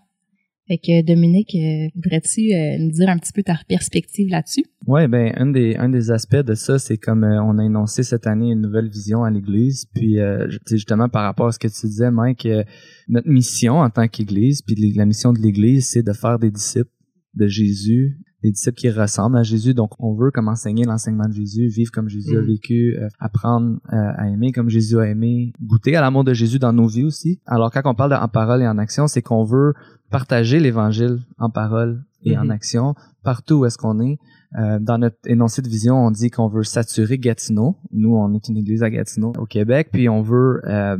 Fait 0.68 0.78
que 0.78 1.02
Dominique, 1.02 1.56
euh, 1.56 1.88
voudrais-tu 1.96 2.54
euh, 2.54 2.78
nous 2.80 2.92
dire 2.92 3.08
un 3.08 3.18
petit 3.18 3.32
peu 3.32 3.42
ta 3.42 3.58
perspective 3.70 4.30
là-dessus? 4.30 4.66
Ouais, 4.86 5.08
ben 5.08 5.34
un 5.38 5.48
des 5.48 5.76
un 5.76 5.90
des 5.90 6.12
aspects 6.12 6.36
de 6.36 6.56
ça, 6.56 6.78
c'est 6.78 6.98
comme 6.98 7.24
euh, 7.24 7.42
on 7.42 7.58
a 7.58 7.64
énoncé 7.64 8.04
cette 8.04 8.28
année 8.28 8.52
une 8.52 8.62
nouvelle 8.62 8.90
vision 8.90 9.24
à 9.24 9.30
l'Église, 9.30 9.86
puis 9.94 10.20
euh, 10.20 10.48
justement 10.70 11.08
par 11.08 11.24
rapport 11.24 11.48
à 11.48 11.52
ce 11.52 11.60
que 11.60 11.68
tu 11.68 11.88
disais, 11.88 12.12
Mike, 12.12 12.46
euh, 12.46 12.64
notre 13.08 13.30
mission 13.30 13.80
en 13.80 13.90
tant 13.90 14.08
qu'Église, 14.08 14.62
puis 14.62 14.76
la 14.96 15.06
mission 15.06 15.32
de 15.32 15.40
l'Église, 15.40 15.90
c'est 15.90 16.04
de 16.04 16.14
faire 16.14 16.38
des 16.38 16.52
disciples 16.52 16.92
de 17.34 17.48
Jésus, 17.48 18.18
des 18.48 18.52
disciples 18.52 18.78
qui 18.78 18.90
ressemblent 18.90 19.38
à 19.38 19.44
Jésus. 19.44 19.74
Donc 19.74 19.92
on 20.00 20.14
veut 20.16 20.32
comme 20.32 20.48
enseigner 20.48 20.84
l'enseignement 20.86 21.28
de 21.28 21.34
Jésus, 21.34 21.68
vivre 21.68 21.92
comme 21.92 22.10
Jésus 22.10 22.38
a 22.38 22.42
Mhm. 22.42 22.48
vécu, 22.48 22.96
euh, 22.98 23.08
apprendre 23.20 23.78
euh, 23.94 24.12
à 24.16 24.30
aimer 24.30 24.52
comme 24.52 24.70
Jésus 24.70 24.98
a 25.00 25.06
aimé, 25.08 25.52
goûter 25.62 25.96
à 25.96 26.02
l'amour 26.02 26.24
de 26.24 26.34
Jésus 26.34 26.60
dans 26.60 26.74
nos 26.74 26.88
vies 26.88 27.04
aussi. 27.04 27.40
Alors 27.46 27.72
quand 27.72 27.82
on 27.86 27.96
parle 27.96 28.12
de 28.12 28.16
en 28.16 28.28
parole 28.28 28.62
et 28.62 28.68
en 28.68 28.78
action, 28.78 29.08
c'est 29.08 29.22
qu'on 29.22 29.44
veut 29.44 29.74
partager 30.10 30.60
l'Évangile 30.60 31.20
en 31.38 31.50
parole 31.50 32.04
et 32.24 32.38
en 32.38 32.46
Mhm. 32.46 32.52
action 32.52 32.96
partout 33.24 33.56
où 33.56 33.66
est-ce 33.66 33.78
qu'on 33.78 34.00
est. 34.00 34.18
Euh, 34.58 34.80
dans 34.80 34.98
notre 34.98 35.18
énoncé 35.26 35.62
de 35.62 35.68
vision, 35.68 35.96
on 36.06 36.10
dit 36.12 36.30
qu'on 36.30 36.48
veut 36.48 36.64
saturer 36.64 37.18
Gatineau. 37.18 37.76
Nous, 37.92 38.16
on 38.16 38.34
est 38.34 38.48
une 38.48 38.56
église 38.58 38.82
à 38.82 38.90
Gatineau, 38.90 39.34
au 39.38 39.46
Québec, 39.46 39.90
puis 39.92 40.08
on 40.08 40.22
veut 40.22 40.62
euh, 40.66 40.98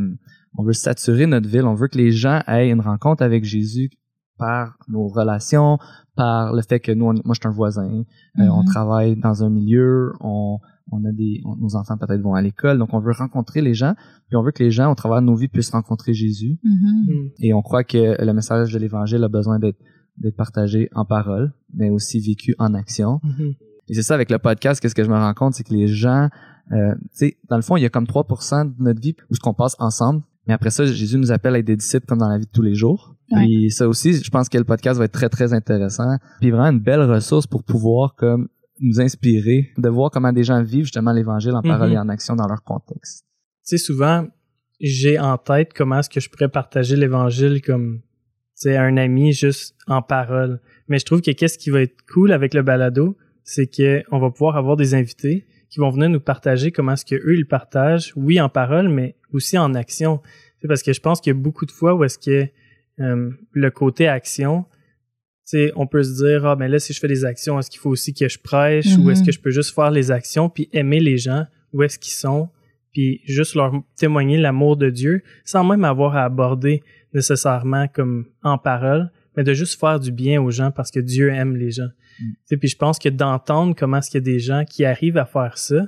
on 0.58 0.64
veut 0.64 0.74
saturer 0.74 1.28
notre 1.28 1.48
ville. 1.48 1.64
On 1.64 1.74
veut 1.76 1.88
que 1.88 1.98
les 1.98 2.12
gens 2.12 2.42
aient 2.48 2.70
une 2.70 2.82
rencontre 2.82 3.24
avec 3.24 3.46
Jésus 3.46 3.90
par 4.38 4.78
nos 4.88 5.08
relations, 5.08 5.78
par 6.16 6.54
le 6.54 6.62
fait 6.62 6.80
que 6.80 6.92
nous, 6.92 7.06
on- 7.06 7.14
moi, 7.26 7.34
je 7.34 7.40
suis 7.42 7.48
un 7.48 7.52
voisin, 7.52 8.04
euh, 8.40 8.48
on 8.50 8.62
Mhm. 8.62 8.66
travaille 8.66 9.16
dans 9.16 9.44
un 9.44 9.50
milieu, 9.50 10.14
on 10.22 10.60
on 10.90 11.04
a 11.04 11.12
des 11.12 11.42
on- 11.44 11.58
nos 11.58 11.76
enfants 11.76 11.98
peut-être 11.98 12.22
vont 12.22 12.34
à 12.34 12.42
l'école, 12.42 12.78
donc 12.78 12.94
on 12.94 13.00
veut 13.00 13.12
rencontrer 13.12 13.60
les 13.62 13.74
gens, 13.74 13.94
puis 14.30 14.38
on 14.38 14.42
veut 14.42 14.52
que 14.52 14.64
les 14.64 14.72
gens 14.72 14.90
au 14.90 14.96
travers 14.96 15.20
de 15.20 15.26
nos 15.26 15.36
vies 15.36 15.50
puissent 15.50 15.72
rencontrer 15.72 16.14
Jésus. 16.14 16.60
Mhm. 16.64 16.72
Mm. 16.72 17.30
Et 17.42 17.54
on 17.54 17.62
croit 17.62 17.84
que 17.84 18.16
le 18.24 18.32
message 18.34 18.72
de 18.72 18.80
l'Évangile 18.80 19.22
a 19.24 19.28
besoin 19.28 19.60
d'être 19.60 19.78
d'être 20.18 20.38
partagé 20.38 20.90
en 20.96 21.04
parole, 21.04 21.52
mais 21.74 21.90
aussi 21.90 22.20
vécu 22.22 22.56
en 22.58 22.74
action. 22.74 23.20
Mhm. 23.22 23.54
Et 23.90 23.94
c'est 23.96 24.02
ça 24.02 24.14
avec 24.16 24.32
le 24.32 24.40
podcast, 24.40 24.82
qu'est-ce 24.82 24.96
que 24.96 25.04
je 25.04 25.10
me 25.10 25.16
rends 25.16 25.34
compte, 25.34 25.54
c'est 25.56 25.64
que 25.64 25.74
les 25.74 25.88
gens, 25.88 26.30
euh, 26.72 26.96
tu 26.96 27.08
sais, 27.12 27.38
dans 27.50 27.58
le 27.58 27.62
fond, 27.62 27.76
il 27.78 27.84
y 27.84 27.86
a 27.86 27.90
comme 27.90 28.08
3% 28.08 28.66
de 28.66 28.74
notre 28.80 29.00
vie 29.02 29.16
où 29.30 29.36
ce 29.36 29.40
qu'on 29.42 29.54
passe 29.54 29.76
ensemble. 29.80 30.22
Mais 30.48 30.54
après 30.54 30.70
ça, 30.70 30.86
Jésus 30.86 31.18
nous 31.18 31.32
appelle 31.32 31.56
à 31.56 31.60
être 31.60 31.66
des 31.66 31.76
disciples 31.76 32.06
comme 32.06 32.20
dans 32.20 32.30
la 32.30 32.38
vie 32.38 32.46
de 32.46 32.52
tous 32.52 32.62
les 32.62 32.76
jours. 32.76 33.16
Ouais. 33.32 33.46
Et 33.50 33.70
ça 33.70 33.88
aussi, 33.88 34.14
je 34.14 34.30
pense 34.30 34.48
que 34.50 34.58
le 34.58 34.64
podcast 34.64 34.98
va 34.98 35.06
être 35.06 35.12
très, 35.12 35.30
très 35.30 35.54
intéressant. 35.54 36.18
Puis 36.40 36.52
vraiment 36.52 36.70
une 36.72 36.80
belle 36.80 37.02
ressource 37.02 37.46
pour 37.48 37.64
pouvoir 37.64 38.16
comme 38.16 38.48
nous 38.80 39.02
inspirer, 39.02 39.72
de 39.78 39.90
voir 39.90 40.12
comment 40.12 40.32
des 40.32 40.44
gens 40.44 40.62
vivent 40.64 40.86
justement 40.86 41.12
l'évangile 41.12 41.54
en 41.56 41.62
parole 41.64 41.90
Mhm. 41.90 41.96
et 41.96 42.00
en 42.00 42.10
action 42.10 42.36
dans 42.36 42.48
leur 42.48 42.64
contexte. 42.64 43.26
Tu 43.68 43.76
sais, 43.76 43.78
souvent, 43.78 44.28
j'ai 44.80 45.20
en 45.20 45.38
tête 45.38 45.74
comment 45.76 46.00
est-ce 46.00 46.10
que 46.10 46.20
je 46.20 46.30
pourrais 46.30 46.48
partager 46.50 46.96
l'évangile 46.96 47.62
comme, 47.62 48.00
tu 48.00 48.04
sais, 48.70 48.78
un 48.78 48.96
ami 48.98 49.34
juste 49.34 49.76
en 49.88 50.02
parole. 50.02 50.62
Mais 50.88 51.00
je 51.00 51.06
trouve 51.06 51.22
que 51.22 51.32
qu'est-ce 51.32 51.58
qui 51.58 51.72
va 51.72 51.82
être 51.82 51.98
cool 52.14 52.32
avec 52.32 52.54
le 52.54 52.62
balado, 52.62 53.18
c'est 53.44 53.68
que 53.68 54.04
on 54.12 54.20
va 54.20 54.30
pouvoir 54.30 54.56
avoir 54.56 54.78
des 54.78 54.94
invités 54.94 55.46
qui 55.70 55.80
vont 55.80 55.90
venir 55.90 56.10
nous 56.10 56.22
partager 56.22 56.72
comment 56.72 56.94
est-ce 56.94 57.04
que 57.06 57.16
eux 57.16 57.36
ils 57.36 57.48
partagent, 57.48 58.14
oui 58.16 58.40
en 58.40 58.48
parole, 58.48 58.88
mais 58.88 59.17
aussi 59.34 59.58
en 59.58 59.74
action. 59.76 60.22
C'est 60.62 60.68
parce 60.68 60.84
que 60.84 60.94
je 60.94 61.00
pense 61.02 61.22
qu'il 61.22 61.32
y 61.34 61.36
a 61.36 61.40
beaucoup 61.40 61.66
de 61.66 61.72
fois 61.72 61.94
où 61.96 62.04
est-ce 62.04 62.18
que 62.18 62.48
euh, 63.00 63.32
le 63.52 63.72
côté 63.72 64.08
action, 64.08 64.66
on 65.76 65.88
peut 65.88 66.04
se 66.04 66.26
dire 66.26 66.46
ah 66.46 66.56
ben 66.56 66.70
là 66.70 66.80
si 66.80 66.94
je 66.94 67.00
fais 67.00 67.08
des 67.08 67.24
actions, 67.24 67.58
est-ce 67.60 67.70
qu'il 67.70 67.80
faut 67.80 67.90
aussi 67.90 68.14
que 68.14 68.28
je 68.28 68.38
prêche 68.40 68.98
ou 68.98 69.04
Mhm. 69.04 69.10
est-ce 69.12 69.24
que 69.24 69.32
je 69.32 69.40
peux 69.40 69.52
juste 69.52 69.74
faire 69.74 69.92
les 69.92 70.12
actions 70.12 70.50
puis 70.50 70.68
aimer 70.74 71.00
les 71.00 71.18
gens 71.18 71.46
où 71.74 71.84
est-ce 71.84 71.98
qu'ils 72.00 72.14
sont 72.14 72.50
puis 72.92 73.22
juste 73.26 73.54
leur 73.56 73.72
témoigner 73.96 74.38
l'amour 74.38 74.76
de 74.78 74.90
Dieu 74.90 75.22
sans 75.46 75.64
même 75.64 75.84
avoir 75.86 76.16
à 76.16 76.24
aborder 76.26 76.82
nécessairement 77.14 77.88
comme 77.88 78.26
en 78.44 78.58
parole, 78.58 79.12
mais 79.36 79.44
de 79.44 79.54
juste 79.54 79.80
faire 79.80 80.00
du 80.00 80.12
bien 80.12 80.42
aux 80.42 80.52
gens 80.52 80.72
parce 80.72 80.92
que 80.92 81.00
Dieu 81.00 81.30
aime 81.30 81.56
les 81.56 81.72
gens. 81.72 81.90
Sais, 82.46 82.58
Puis 82.58 82.70
je 82.70 82.76
pense 82.78 82.98
que 83.00 83.10
d'entendre 83.10 83.76
comment 83.78 83.98
est-ce 83.98 84.10
qu'il 84.10 84.20
y 84.20 84.24
a 84.24 84.26
des 84.34 84.40
gens 84.40 84.64
qui 84.66 84.84
arrivent 84.84 85.18
à 85.18 85.26
faire 85.26 85.58
ça, 85.58 85.86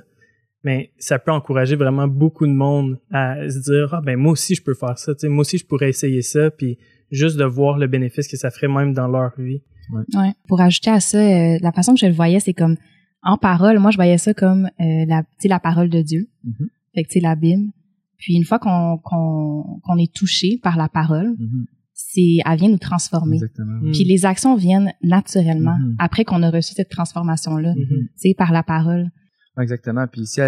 mais 0.64 0.90
ça 0.98 1.18
peut 1.18 1.32
encourager 1.32 1.76
vraiment 1.76 2.06
beaucoup 2.08 2.46
de 2.46 2.52
monde 2.52 2.98
à 3.10 3.48
se 3.48 3.58
dire 3.58 3.94
ah 3.94 4.00
ben 4.00 4.16
moi 4.18 4.32
aussi 4.32 4.54
je 4.54 4.62
peux 4.62 4.74
faire 4.74 4.98
ça, 4.98 5.14
tu 5.14 5.20
sais, 5.20 5.28
moi 5.28 5.40
aussi 5.42 5.58
je 5.58 5.66
pourrais 5.66 5.88
essayer 5.88 6.22
ça, 6.22 6.50
puis 6.50 6.78
juste 7.10 7.36
de 7.36 7.44
voir 7.44 7.78
le 7.78 7.86
bénéfice 7.86 8.28
que 8.28 8.36
ça 8.36 8.50
ferait 8.50 8.68
même 8.68 8.92
dans 8.94 9.08
leur 9.08 9.32
vie. 9.38 9.62
Ouais. 9.92 10.32
Pour 10.46 10.60
ajouter 10.60 10.90
à 10.90 11.00
ça, 11.00 11.18
euh, 11.18 11.58
la 11.60 11.72
façon 11.72 11.94
que 11.94 12.00
je 12.00 12.06
le 12.06 12.12
voyais, 12.12 12.38
c'est 12.38 12.52
comme 12.54 12.76
en 13.22 13.36
parole. 13.36 13.78
Moi, 13.80 13.90
je 13.90 13.96
voyais 13.96 14.18
ça 14.18 14.32
comme 14.32 14.66
euh, 14.80 15.04
la, 15.06 15.22
tu 15.24 15.28
sais, 15.40 15.48
la 15.48 15.58
parole 15.58 15.88
de 15.88 16.00
Dieu. 16.00 16.28
Mhm. 16.44 16.68
Fait 16.94 17.02
que 17.02 17.08
tu 17.08 17.14
sais 17.14 17.20
la 17.20 17.34
Bible. 17.34 17.70
Puis 18.18 18.34
une 18.34 18.44
fois 18.44 18.58
qu'on 18.60 18.98
qu'on 19.02 19.80
qu'on 19.82 19.96
est 19.98 20.12
touché 20.14 20.58
par 20.62 20.76
la 20.76 20.88
parole, 20.88 21.34
Mhm. 21.38 21.64
c'est 21.92 22.36
elle 22.46 22.58
vient 22.58 22.68
nous 22.68 22.78
transformer. 22.78 23.36
Exactement. 23.36 23.80
Mm. 23.82 23.92
Puis 23.92 24.04
les 24.04 24.24
actions 24.26 24.54
viennent 24.56 24.92
naturellement 25.02 25.76
Mhm. 25.78 25.96
après 25.98 26.24
qu'on 26.24 26.42
a 26.44 26.50
reçu 26.50 26.72
cette 26.74 26.88
transformation 26.90 27.56
là, 27.56 27.70
Mhm. 27.74 27.86
tu 27.88 28.08
sais 28.16 28.34
par 28.36 28.52
la 28.52 28.62
parole. 28.62 29.10
Exactement. 29.58 30.06
Puis 30.06 30.22
ici, 30.22 30.40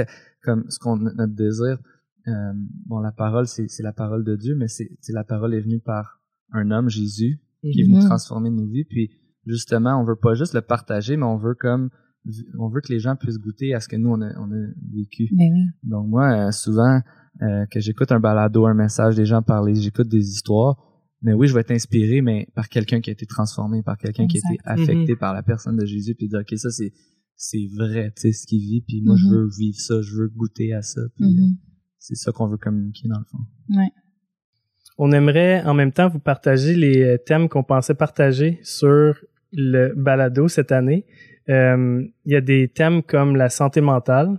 comme 0.43 0.65
ce 0.69 0.79
qu'on 0.79 0.97
notre 0.97 1.35
désir, 1.35 1.79
euh, 2.29 2.53
bon, 2.87 2.99
la 3.01 3.13
parole, 3.13 3.47
c'est 3.47 3.69
c'est 3.69 3.83
la 3.83 3.93
parole 3.93 4.25
de 4.25 4.37
Dieu, 4.37 4.55
mais 4.55 4.69
c'est 4.69 4.89
la 5.09 5.25
parole 5.25 5.55
est 5.55 5.61
venue 5.61 5.81
par 5.81 6.21
un 6.53 6.71
homme, 6.71 6.89
Jésus, 6.89 7.41
qui 7.63 7.81
est 7.81 7.85
venu 7.85 7.97
Mhm. 7.97 8.07
transformer 8.07 8.51
nos 8.51 8.67
vies. 8.67 8.85
Puis 8.85 9.11
justement, 9.47 10.01
on 10.01 10.05
veut 10.05 10.17
pas 10.17 10.35
juste 10.35 10.55
le 10.55 10.61
partager, 10.61 11.17
mais 11.17 11.25
on 11.27 11.37
veut 11.37 11.55
comme 11.55 11.91
on 12.59 12.69
veut 12.69 12.81
que 12.81 12.93
les 12.93 13.01
gens 13.01 13.17
puissent 13.17 13.39
goûter 13.41 13.75
à 13.75 13.81
ce 13.81 13.89
que 13.89 13.97
nous 13.97 14.11
on 14.11 14.21
a, 14.23 14.29
on 14.39 14.51
a 14.53 14.67
vécu. 14.95 15.29
Ben. 15.33 15.73
Donc 15.83 16.07
moi, 16.09 16.49
euh, 16.49 16.53
souvent 16.53 17.01
euh, 17.43 17.67
que 17.67 17.81
j'écoute 17.81 18.13
un 18.13 18.21
balado, 18.21 18.67
un 18.67 18.75
message, 18.75 19.17
des 19.17 19.27
gens 19.27 19.43
parler, 19.43 19.75
j'écoute 19.75 20.09
des 20.09 20.29
histoires. 20.29 20.77
Mais 21.23 21.33
oui, 21.33 21.47
je 21.49 21.55
vais 21.55 21.61
être 21.61 21.71
inspiré, 21.73 22.21
mais 22.21 22.49
par 22.55 22.69
quelqu'un 22.69 23.01
qui 23.01 23.11
a 23.11 23.13
été 23.13 23.27
transformé, 23.27 23.83
par 23.83 23.97
quelqu'un 23.97 24.27
qui 24.29 24.39
a 24.39 24.41
été 24.53 24.61
affecté 24.65 25.15
par 25.17 25.33
la 25.35 25.43
personne 25.43 25.77
de 25.77 25.85
Jésus, 25.85 26.15
puis 26.15 26.29
dire 26.29 26.41
ok 26.41 26.57
ça 26.59 26.71
c'est 26.71 26.93
c'est 27.45 27.67
vrai, 27.77 28.13
tu 28.15 28.21
sais 28.23 28.33
ce 28.33 28.47
qu'il 28.47 28.61
vit, 28.61 28.83
puis 28.87 29.03
moi 29.03 29.17
je 29.17 29.27
Mhm. 29.27 29.33
veux 29.33 29.49
vivre 29.59 29.77
ça, 29.79 30.01
je 30.01 30.15
veux 30.17 30.29
goûter 30.29 30.73
à 30.75 30.83
ça, 30.83 31.01
puis 31.17 31.25
euh, 31.27 31.43
Mhm. 31.43 31.57
c'est 31.99 32.15
ça 32.15 32.31
qu'on 32.31 32.47
veut 32.47 32.57
communiquer 32.57 33.09
dans 33.09 33.19
le 33.19 33.25
fond. 33.25 33.39
On 34.99 35.11
aimerait 35.11 35.63
en 35.65 35.75
même 35.75 35.91
temps 35.93 36.09
vous 36.09 36.21
partager 36.21 36.77
les 36.77 37.03
euh, 37.03 37.19
thèmes 37.19 37.49
qu'on 37.49 37.65
pensait 37.65 37.95
partager 37.95 38.61
sur 38.63 39.15
le 39.51 39.93
balado 39.97 40.47
cette 40.49 40.71
année. 40.71 41.05
Euh, 41.49 42.05
Il 42.25 42.33
y 42.33 42.37
a 42.37 42.41
des 42.41 42.69
thèmes 42.69 43.03
comme 43.03 43.35
la 43.37 43.49
santé 43.49 43.81
mentale, 43.81 44.39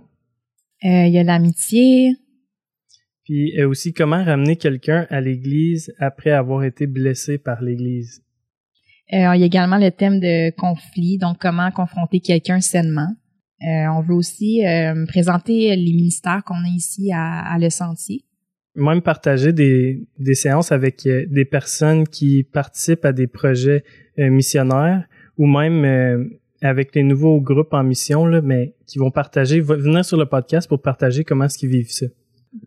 Euh, 0.84 1.06
Il 1.06 1.12
y 1.12 1.18
a 1.18 1.24
l'amitié. 1.24 2.14
puis 3.24 3.58
euh, 3.58 3.68
aussi 3.68 3.92
comment 3.92 4.22
ramener 4.24 4.56
quelqu'un 4.56 5.06
à 5.10 5.20
l'Église 5.20 5.92
après 5.98 6.30
avoir 6.30 6.62
été 6.64 6.86
blessé 6.86 7.36
par 7.38 7.60
l'Église. 7.62 8.23
Euh, 9.12 9.34
il 9.34 9.40
y 9.40 9.42
a 9.42 9.46
également 9.46 9.78
le 9.78 9.90
thème 9.90 10.18
de 10.18 10.50
conflit, 10.56 11.18
donc 11.18 11.36
comment 11.38 11.70
confronter 11.70 12.20
quelqu'un 12.20 12.60
sainement. 12.60 13.14
Euh, 13.62 13.86
on 13.96 14.00
veut 14.00 14.14
aussi 14.14 14.64
euh, 14.66 15.06
présenter 15.06 15.76
les 15.76 15.92
ministères 15.92 16.42
qu'on 16.44 16.54
a 16.54 16.68
ici 16.74 17.12
à, 17.12 17.52
à 17.52 17.58
Le 17.58 17.70
Sentier. 17.70 18.24
Même 18.74 19.02
partager 19.02 19.52
des, 19.52 20.06
des 20.18 20.34
séances 20.34 20.72
avec 20.72 21.06
euh, 21.06 21.26
des 21.30 21.44
personnes 21.44 22.08
qui 22.08 22.42
participent 22.42 23.04
à 23.04 23.12
des 23.12 23.26
projets 23.26 23.84
euh, 24.18 24.30
missionnaires 24.30 25.06
ou 25.38 25.46
même 25.46 25.84
euh, 25.84 26.24
avec 26.60 26.94
les 26.94 27.02
nouveaux 27.02 27.40
groupes 27.40 27.72
en 27.74 27.84
mission, 27.84 28.26
là, 28.26 28.40
mais 28.40 28.74
qui 28.86 28.98
vont 28.98 29.10
partager, 29.10 29.60
venir 29.60 30.04
sur 30.04 30.16
le 30.16 30.26
podcast 30.26 30.66
pour 30.66 30.80
partager 30.80 31.22
comment 31.22 31.44
est-ce 31.44 31.58
qu'ils 31.58 31.68
vivent 31.68 31.92
ça. 31.92 32.06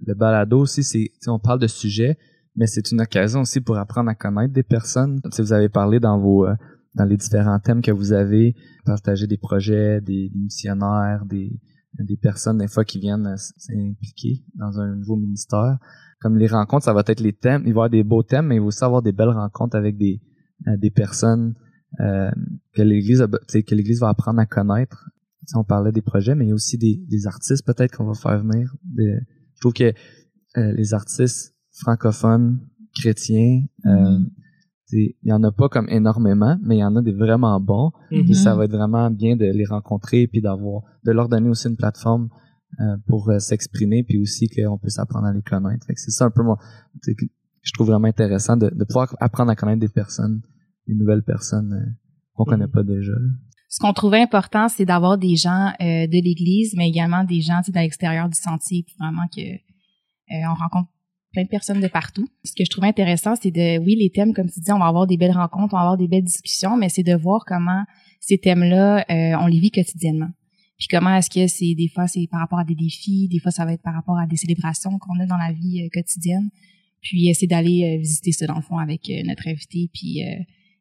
Le 0.06 0.13
balado 0.13 0.60
aussi, 0.60 0.84
c'est, 0.84 1.00
tu 1.00 1.12
sais, 1.20 1.29
on 1.29 1.39
parle 1.39 1.60
de 1.60 1.67
sujets, 1.67 2.17
mais 2.57 2.67
c'est 2.67 2.91
une 2.91 3.01
occasion 3.01 3.41
aussi 3.41 3.61
pour 3.61 3.77
apprendre 3.77 4.09
à 4.09 4.15
connaître 4.15 4.53
des 4.53 4.63
personnes. 4.63 5.21
Si 5.31 5.41
vous 5.41 5.53
avez 5.53 5.69
parlé 5.69 5.99
dans 5.99 6.19
vos, 6.19 6.47
euh, 6.47 6.55
dans 6.95 7.05
les 7.05 7.17
différents 7.17 7.59
thèmes 7.59 7.81
que 7.81 7.91
vous 7.91 8.11
avez, 8.11 8.55
partager 8.83 9.27
des 9.27 9.37
projets, 9.37 10.01
des, 10.01 10.29
des 10.29 10.39
missionnaires, 10.39 11.23
des, 11.25 11.59
des 11.99 12.17
personnes 12.17 12.57
des 12.57 12.67
fois 12.67 12.83
qui 12.83 12.99
viennent 12.99 13.27
euh, 13.27 13.35
s'impliquer 13.37 14.43
dans 14.55 14.79
un 14.79 14.95
nouveau 14.95 15.15
ministère. 15.15 15.77
Comme 16.19 16.37
les 16.37 16.47
rencontres, 16.47 16.85
ça 16.85 16.93
va 16.93 17.03
être 17.05 17.19
les 17.19 17.33
thèmes. 17.33 17.61
Il 17.65 17.65
va 17.65 17.67
y 17.67 17.71
avoir 17.71 17.89
des 17.91 18.03
beaux 18.03 18.23
thèmes, 18.23 18.47
mais 18.47 18.55
il 18.55 18.61
va 18.61 18.65
aussi 18.65 18.83
avoir 18.83 19.01
des 19.01 19.11
belles 19.11 19.29
rencontres 19.29 19.75
avec 19.75 19.97
des, 19.97 20.19
euh, 20.67 20.75
des 20.77 20.89
personnes 20.89 21.53
euh, 21.99 22.31
que 22.73 22.81
l'Église 22.81 23.25
que 23.47 23.75
l'Église 23.75 24.01
va 24.01 24.09
apprendre 24.09 24.39
à 24.39 24.45
connaître. 24.45 25.09
Tu 25.41 25.51
sais, 25.51 25.57
on 25.57 25.63
parlait 25.63 25.91
des 25.91 26.01
projets, 26.01 26.35
mais 26.35 26.45
il 26.45 26.49
y 26.49 26.51
a 26.51 26.55
aussi 26.55 26.77
des, 26.77 27.01
des 27.07 27.27
artistes 27.27 27.65
peut-être 27.65 27.95
qu'on 27.95 28.05
va 28.05 28.13
faire 28.13 28.41
venir. 28.43 28.75
Je 28.97 29.59
trouve 29.61 29.73
que 29.73 29.93
euh, 30.57 30.73
les 30.73 30.93
artistes 30.93 31.55
francophones, 31.81 32.60
chrétiens, 33.00 33.63
euh, 33.86 33.89
Mhm. 34.19 34.29
tu 34.89 34.98
sais, 34.98 35.15
il 35.24 35.29
y 35.29 35.34
en 35.34 35.43
a 35.43 35.51
pas 35.51 35.69
comme 35.69 35.88
énormément, 35.89 36.57
mais 36.63 36.77
il 36.77 36.79
y 36.79 36.84
en 36.84 36.96
a 36.96 37.01
des 37.01 37.12
vraiment 37.13 37.60
bons. 37.60 37.91
Mhm. 38.12 38.25
Puis 38.25 38.36
ça 38.36 38.55
va 38.55 38.65
être 38.65 38.72
vraiment 38.72 39.10
bien 39.12 39.36
de 39.36 39.46
les 39.46 39.65
rencontrer 39.65 40.27
puis 40.27 40.41
d'avoir 40.41 40.81
de 41.05 41.12
leur 41.12 41.29
donner 41.29 41.50
aussi 41.50 41.67
une 41.67 41.75
plateforme 41.77 42.29
euh, 42.81 42.98
pour 43.07 43.29
euh, 43.29 43.39
s'exprimer 43.39 44.03
puis 44.03 44.17
aussi 44.19 44.48
qu'on 44.50 44.77
puisse 44.77 45.00
apprendre 45.00 45.27
à 45.27 45.34
les 45.34 45.41
connaître. 45.41 45.86
Fait 45.88 45.93
que 45.93 46.00
c'est 46.01 46.12
ça 46.12 46.25
un 46.25 46.31
peu 46.31 46.43
moi 46.43 46.57
tu 47.03 47.12
sais, 47.12 47.15
que 47.15 47.25
je 47.62 47.72
trouve 47.74 47.88
vraiment 47.88 48.07
intéressant 48.07 48.55
de, 48.57 48.69
de 48.69 48.84
pouvoir 48.86 49.15
apprendre 49.19 49.51
à 49.51 49.55
connaître 49.55 49.79
des 49.79 49.89
personnes, 49.89 50.41
des 50.88 50.96
nouvelles 50.96 51.24
personnes 51.24 51.74
euh, 51.74 51.86
qu'on 52.34 52.43
Mhm. 52.46 52.50
connaît 52.50 52.67
pas 52.67 52.84
déjà. 52.84 53.12
là. 53.12 53.29
Ce 53.69 53.79
qu'on 53.79 53.91
trouvait 53.93 54.22
important, 54.22 54.69
c'est 54.69 54.86
d'avoir 54.86 55.17
des 55.17 55.36
gens 55.36 55.67
euh, 55.81 56.07
de 56.07 56.24
l'Église, 56.24 56.74
mais 56.77 56.88
également 56.88 57.24
des 57.25 57.41
gens 57.41 57.60
tu 57.60 57.65
sais, 57.65 57.72
de 57.74 57.77
l'extérieur 57.79 58.29
du 58.29 58.38
sentier, 58.39 58.84
puis 58.86 58.96
vraiment 59.00 59.27
que 59.36 59.41
euh, 59.41 60.50
on 60.50 60.53
rencontre 60.55 60.89
de 61.44 61.50
personnes 61.50 61.82
de 61.82 61.88
partout. 61.88 62.27
Ce 62.44 62.51
que 62.51 62.63
je 62.65 62.70
trouvais 62.70 62.88
intéressant, 62.88 63.36
c'est 63.36 63.51
de, 63.51 63.79
oui, 63.79 63.96
les 63.96 64.10
thèmes, 64.10 64.34
comme 64.34 64.50
tu 64.50 64.60
dis, 64.60 64.72
on 64.72 64.79
va 64.79 64.88
avoir 64.88 65.08
des 65.08 65.17
belles 65.17 65.32
rencontres, 65.32 65.74
on 65.74 65.77
va 65.77 65.82
avoir 65.82 65.98
des 65.98 66.08
belles 66.08 66.24
discussions, 66.24 66.77
mais 66.77 66.89
c'est 66.89 67.03
de 67.03 67.15
voir 67.15 67.44
comment 67.46 67.84
ces 68.20 68.38
thèmes-là, 68.38 69.06
euh, 69.10 69.38
on 69.39 69.48
les 69.48 69.60
vit 69.60 69.72
quotidiennement. 69.72 70.29
Puis 70.77 70.88
comment 70.89 71.15
est-ce 71.15 71.29
que 71.29 71.48
c'est 71.48 71.74
des 71.75 71.88
fois 71.88 72.08
c'est 72.08 72.27
par 72.29 72.39
rapport 72.39 72.60
à 72.60 72.63
des 72.63 72.75
défis, 72.75 73.27
des 73.29 73.39
fois 73.39 73.51
ça 73.51 73.65
va 73.65 73.74
être 73.74 73.82
par 73.82 73.94
rapport 73.94 74.17
à 74.17 74.27
des 74.27 74.38
célébrations 74.38 74.98
qu'on 75.00 75.20
a 75.20 75.25
dans 75.25 75.38
la 75.38 75.51
vie 75.51 75.84
euh, 75.84 75.89
quotidienne. 75.91 76.50
Puis 77.01 77.29
euh, 77.29 77.34
c'est 77.34 77.48
d'aller 77.48 77.98
visiter 77.98 78.32
ça 78.32 78.46
dans 78.46 78.56
le 78.56 78.62
fond 78.62 78.77
avec 78.77 79.10
notre 79.25 79.48
invité, 79.48 79.89
puis 79.94 80.22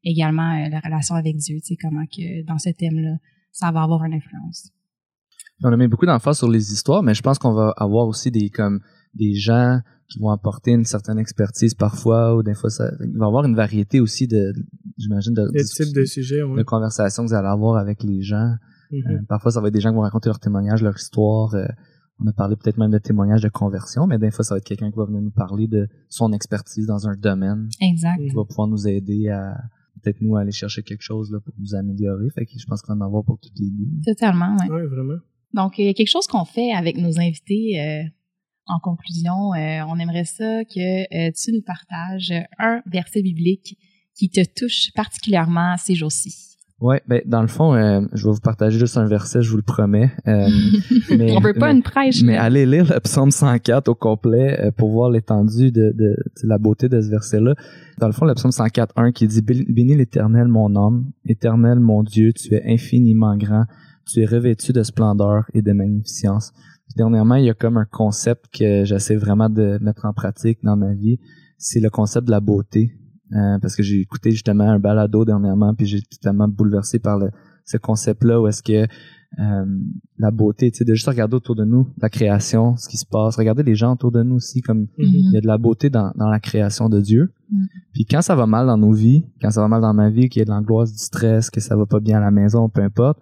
également 0.04 0.68
la 0.68 0.80
relation 0.80 1.14
avec 1.14 1.36
Dieu, 1.36 1.56
tu 1.60 1.74
sais 1.74 1.76
comment 1.80 2.04
que 2.04 2.44
dans 2.44 2.58
ce 2.58 2.70
thème-là, 2.70 3.16
ça 3.52 3.70
va 3.70 3.82
avoir 3.82 4.04
une 4.04 4.14
influence. 4.14 4.70
On 5.62 5.72
a 5.72 5.76
mis 5.76 5.88
beaucoup 5.88 6.06
d'emphase 6.06 6.38
sur 6.38 6.50
les 6.50 6.72
histoires, 6.72 7.02
mais 7.02 7.14
je 7.14 7.22
pense 7.22 7.38
qu'on 7.38 7.52
va 7.52 7.72
avoir 7.76 8.06
aussi 8.06 8.30
des 8.30 8.50
comme 8.50 8.80
des 9.16 9.34
gens 9.34 9.80
qui 10.08 10.20
vont 10.20 10.30
apporter 10.30 10.70
une 10.72 10.84
certaine 10.84 11.18
expertise 11.18 11.74
parfois 11.74 12.36
ou 12.36 12.42
des 12.44 12.54
fois 12.54 12.70
ça 12.70 12.92
il 13.00 13.18
va 13.18 13.24
y 13.24 13.28
avoir 13.28 13.44
une 13.44 13.56
variété 13.56 13.98
aussi 13.98 14.28
de 14.28 14.52
j'imagine 14.98 15.34
de, 15.34 15.48
Le 15.52 15.64
type 15.64 15.94
de 15.94 16.04
sujet, 16.04 16.42
oui. 16.42 16.56
de 16.58 16.62
conversations 16.62 17.24
que 17.24 17.28
vous 17.28 17.34
allez 17.34 17.48
avoir 17.48 17.76
avec 17.76 18.02
les 18.02 18.22
gens. 18.22 18.54
Mhm. 18.90 19.02
Euh, 19.10 19.18
parfois, 19.28 19.50
ça 19.50 19.60
va 19.60 19.68
être 19.68 19.74
des 19.74 19.80
gens 19.80 19.90
qui 19.90 19.96
vont 19.96 20.02
raconter 20.02 20.28
leur 20.28 20.38
témoignage, 20.38 20.82
leur 20.82 20.96
histoire. 20.96 21.54
euh, 21.54 21.66
on 22.18 22.26
a 22.26 22.32
parlé 22.32 22.56
peut-être 22.56 22.78
même 22.78 22.90
de 22.90 22.98
témoignages 22.98 23.42
de 23.42 23.50
conversion, 23.50 24.06
mais 24.06 24.18
des 24.18 24.30
fois, 24.30 24.42
ça 24.42 24.54
va 24.54 24.58
être 24.58 24.64
quelqu'un 24.64 24.90
qui 24.90 24.96
va 24.96 25.04
venir 25.04 25.20
nous 25.20 25.30
parler 25.30 25.66
de 25.66 25.86
son 26.08 26.32
expertise 26.32 26.86
dans 26.86 27.06
un 27.08 27.14
domaine, 27.14 27.68
Exact. 27.82 28.16
Qui 28.18 28.34
va 28.34 28.44
pouvoir 28.44 28.68
nous 28.68 28.88
aider 28.88 29.28
à 29.28 29.54
peut-être 30.02 30.22
nous 30.22 30.36
aller 30.36 30.52
chercher 30.52 30.82
quelque 30.82 31.02
chose 31.02 31.30
là, 31.30 31.40
pour 31.40 31.52
nous 31.58 31.74
améliorer. 31.74 32.30
Fait 32.30 32.46
que 32.46 32.52
je 32.56 32.64
pense 32.64 32.80
qu'on 32.80 32.96
va 32.96 33.04
en 33.04 33.06
avoir 33.08 33.22
pour 33.24 33.38
toutes 33.38 33.58
les 33.58 33.68
goûts. 33.68 33.90
Totalement, 34.06 34.56
ouais. 34.56 34.66
Oui, 34.70 34.86
vraiment. 34.86 35.18
Donc, 35.52 35.78
il 35.78 35.86
y 35.86 35.88
a 35.90 35.94
quelque 35.94 36.08
chose 36.08 36.26
qu'on 36.26 36.44
fait 36.46 36.72
avec 36.72 36.96
nos 36.96 37.18
invités 37.20 37.78
euh, 37.80 38.02
en 38.66 38.78
conclusion. 38.80 39.54
euh, 39.54 39.82
on 39.88 39.98
aimerait 39.98 40.24
ça 40.24 40.64
que 40.64 41.28
euh, 41.28 41.30
tu 41.32 41.52
nous 41.52 41.62
partages 41.62 42.32
un 42.58 42.82
verset 42.86 43.22
biblique 43.22 43.78
qui 44.14 44.30
te 44.30 44.40
touche 44.58 44.90
particulièrement 44.94 45.76
ces 45.76 45.94
jours-ci? 45.94 46.56
Ouais, 46.78 47.00
ben 47.08 47.22
dans 47.24 47.40
le 47.40 47.48
fond, 47.48 47.74
euh, 47.74 48.02
je 48.12 48.24
vais 48.26 48.32
vous 48.32 48.40
partager 48.40 48.78
juste 48.78 48.98
un 48.98 49.06
verset, 49.06 49.40
je 49.40 49.50
vous 49.50 49.56
le 49.56 49.62
promets. 49.62 50.12
Euh, 50.28 50.46
mais, 51.10 51.34
On 51.34 51.40
veut 51.40 51.54
pas 51.54 51.68
mais, 51.68 51.78
une 51.78 51.82
prêche. 51.82 52.22
Mais 52.22 52.36
allez 52.36 52.66
lire 52.66 52.92
le 52.92 53.00
psaume 53.00 53.30
104 53.30 53.88
au 53.88 53.94
complet 53.94 54.60
euh, 54.60 54.70
pour 54.72 54.90
voir 54.90 55.10
l'étendue 55.10 55.72
de, 55.72 55.92
de, 55.96 56.16
de 56.16 56.48
la 56.48 56.58
beauté 56.58 56.90
de 56.90 57.00
ce 57.00 57.08
verset-là. 57.08 57.54
Dans 57.98 58.08
le 58.08 58.12
fond, 58.12 58.26
le 58.26 58.34
psaume 58.34 58.52
104, 58.52 58.92
1 58.94 59.12
qui 59.12 59.26
dit 59.26 59.40
Bénis 59.40 59.96
l'Éternel, 59.96 60.48
mon 60.48 60.76
âme, 60.76 61.10
Éternel, 61.24 61.80
mon 61.80 62.02
Dieu, 62.02 62.34
tu 62.34 62.54
es 62.54 62.62
infiniment 62.70 63.38
grand, 63.38 63.64
tu 64.06 64.20
es 64.20 64.26
revêtu 64.26 64.74
de 64.74 64.82
splendeur 64.82 65.44
et 65.54 65.62
de 65.62 65.72
magnificence. 65.72 66.52
Dernièrement, 66.94 67.34
il 67.34 67.44
y 67.44 67.50
a 67.50 67.54
comme 67.54 67.76
un 67.76 67.84
concept 67.84 68.46
que 68.56 68.84
j'essaie 68.84 69.16
vraiment 69.16 69.50
de 69.50 69.78
mettre 69.82 70.04
en 70.04 70.12
pratique 70.12 70.58
dans 70.62 70.76
ma 70.76 70.94
vie, 70.94 71.18
c'est 71.58 71.80
le 71.80 71.90
concept 71.90 72.26
de 72.26 72.30
la 72.30 72.40
beauté. 72.40 72.92
Euh, 73.32 73.58
parce 73.60 73.74
que 73.74 73.82
j'ai 73.82 74.00
écouté 74.00 74.30
justement 74.30 74.70
un 74.70 74.78
balado 74.78 75.24
dernièrement, 75.24 75.74
puis 75.74 75.86
j'ai 75.86 75.98
été 75.98 76.16
tellement 76.22 76.46
bouleversé 76.46 77.00
par 77.00 77.18
le, 77.18 77.30
ce 77.64 77.76
concept-là 77.76 78.40
où 78.40 78.46
est-ce 78.46 78.62
que 78.62 78.86
euh, 79.38 79.66
la 80.18 80.30
beauté, 80.30 80.70
tu 80.70 80.78
sais, 80.78 80.84
de 80.84 80.94
juste 80.94 81.08
regarder 81.08 81.34
autour 81.34 81.56
de 81.56 81.64
nous, 81.64 81.88
la 81.98 82.08
création, 82.08 82.76
ce 82.76 82.88
qui 82.88 82.96
se 82.96 83.04
passe, 83.04 83.36
regarder 83.36 83.64
les 83.64 83.74
gens 83.74 83.92
autour 83.92 84.12
de 84.12 84.22
nous 84.22 84.36
aussi, 84.36 84.62
comme 84.62 84.86
il 84.96 85.32
y 85.32 85.36
a 85.36 85.40
de 85.40 85.46
la 85.46 85.58
beauté 85.58 85.90
dans, 85.90 86.12
dans 86.14 86.28
la 86.28 86.40
création 86.40 86.88
de 86.88 87.00
Dieu. 87.00 87.32
Mhm. 87.50 87.66
Puis 87.92 88.06
quand 88.06 88.22
ça 88.22 88.34
va 88.36 88.46
mal 88.46 88.66
dans 88.66 88.78
nos 88.78 88.92
vies, 88.92 89.26
quand 89.42 89.50
ça 89.50 89.60
va 89.60 89.68
mal 89.68 89.82
dans 89.82 89.92
ma 89.92 90.08
vie, 90.08 90.28
qu'il 90.28 90.40
y 90.40 90.42
a 90.42 90.44
de 90.44 90.50
l'angoisse, 90.50 90.92
du 90.92 90.98
stress, 90.98 91.50
que 91.50 91.60
ça 91.60 91.76
va 91.76 91.84
pas 91.84 92.00
bien 92.00 92.18
à 92.18 92.20
la 92.20 92.30
maison, 92.30 92.68
peu 92.68 92.82
importe, 92.82 93.18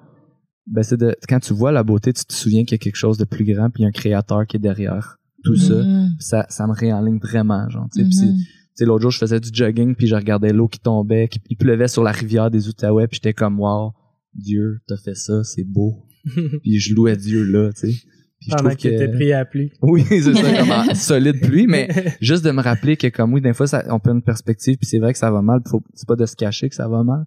ben 0.66 0.82
c'est 0.82 0.96
de 0.96 1.14
quand 1.28 1.40
tu 1.40 1.52
vois 1.52 1.72
la 1.72 1.82
beauté, 1.82 2.12
tu 2.12 2.24
te 2.24 2.32
souviens 2.32 2.64
qu'il 2.64 2.72
y 2.72 2.74
a 2.76 2.78
quelque 2.78 2.96
chose 2.96 3.18
de 3.18 3.24
plus 3.24 3.44
grand, 3.44 3.70
puis 3.70 3.82
il 3.82 3.84
y 3.84 3.86
a 3.86 3.88
un 3.88 3.92
créateur 3.92 4.46
qui 4.46 4.56
est 4.56 4.60
derrière 4.60 5.18
tout 5.44 5.56
ça. 5.56 5.74
Mhm. 5.74 6.10
Ça, 6.18 6.46
ça 6.48 6.66
me 6.66 6.72
réenligne 6.72 7.18
vraiment, 7.18 7.68
genre. 7.68 7.86
Tu 7.94 8.00
sais, 8.00 8.04
puis 8.06 8.14
c'est- 8.14 8.26
Mhm. 8.26 8.36
tu 8.38 8.44
sais, 8.76 8.84
l'autre 8.86 9.02
jour, 9.02 9.10
je 9.10 9.18
faisais 9.18 9.40
du 9.40 9.50
jogging, 9.52 9.94
puis 9.94 10.06
je 10.06 10.14
regardais 10.14 10.52
l'eau 10.52 10.68
qui 10.68 10.80
tombait, 10.80 11.28
qui, 11.28 11.40
il 11.50 11.56
pleuvait 11.56 11.88
sur 11.88 12.02
la 12.02 12.12
rivière 12.12 12.50
des 12.50 12.68
Outaouais, 12.68 13.06
puis 13.08 13.16
j'étais 13.16 13.34
comme, 13.34 13.60
wow, 13.60 13.92
Dieu, 14.34 14.80
t'as 14.88 14.96
fait 14.96 15.14
ça, 15.14 15.44
c'est 15.44 15.64
beau. 15.64 16.06
Puis 16.62 16.80
je 16.80 16.94
louais 16.94 17.16
Dieu 17.16 17.44
là, 17.44 17.70
tu 17.72 17.80
sais. 17.92 17.98
Puis 18.40 18.50
je 18.50 18.56
Pendant 18.56 18.70
trouve 18.70 18.76
qu'il 18.78 18.92
était 18.94 19.08
pris 19.08 19.32
à 19.32 19.38
la 19.40 19.44
pluie. 19.44 19.70
Oui, 19.82 20.02
c'est 20.08 20.22
ça, 20.34 20.58
comme 20.58 20.70
en 20.70 20.94
solide 20.94 21.40
pluie, 21.40 21.66
mais 21.66 21.88
juste 22.20 22.44
de 22.44 22.50
me 22.50 22.62
rappeler 22.62 22.96
que 22.96 23.06
comme 23.08 23.32
oui, 23.34 23.40
des 23.42 23.52
fois, 23.52 23.66
ça, 23.66 23.84
on 23.90 24.00
peut 24.00 24.10
une 24.10 24.22
perspective, 24.22 24.76
puis 24.78 24.86
c'est 24.86 24.98
vrai 24.98 25.12
que 25.12 25.18
ça 25.18 25.30
va 25.30 25.40
mal, 25.42 25.60
c'est 25.94 26.08
pas 26.08 26.16
de 26.16 26.24
se 26.26 26.34
cacher 26.34 26.68
que 26.70 26.74
ça 26.74 26.88
va 26.88 27.04
mal, 27.04 27.24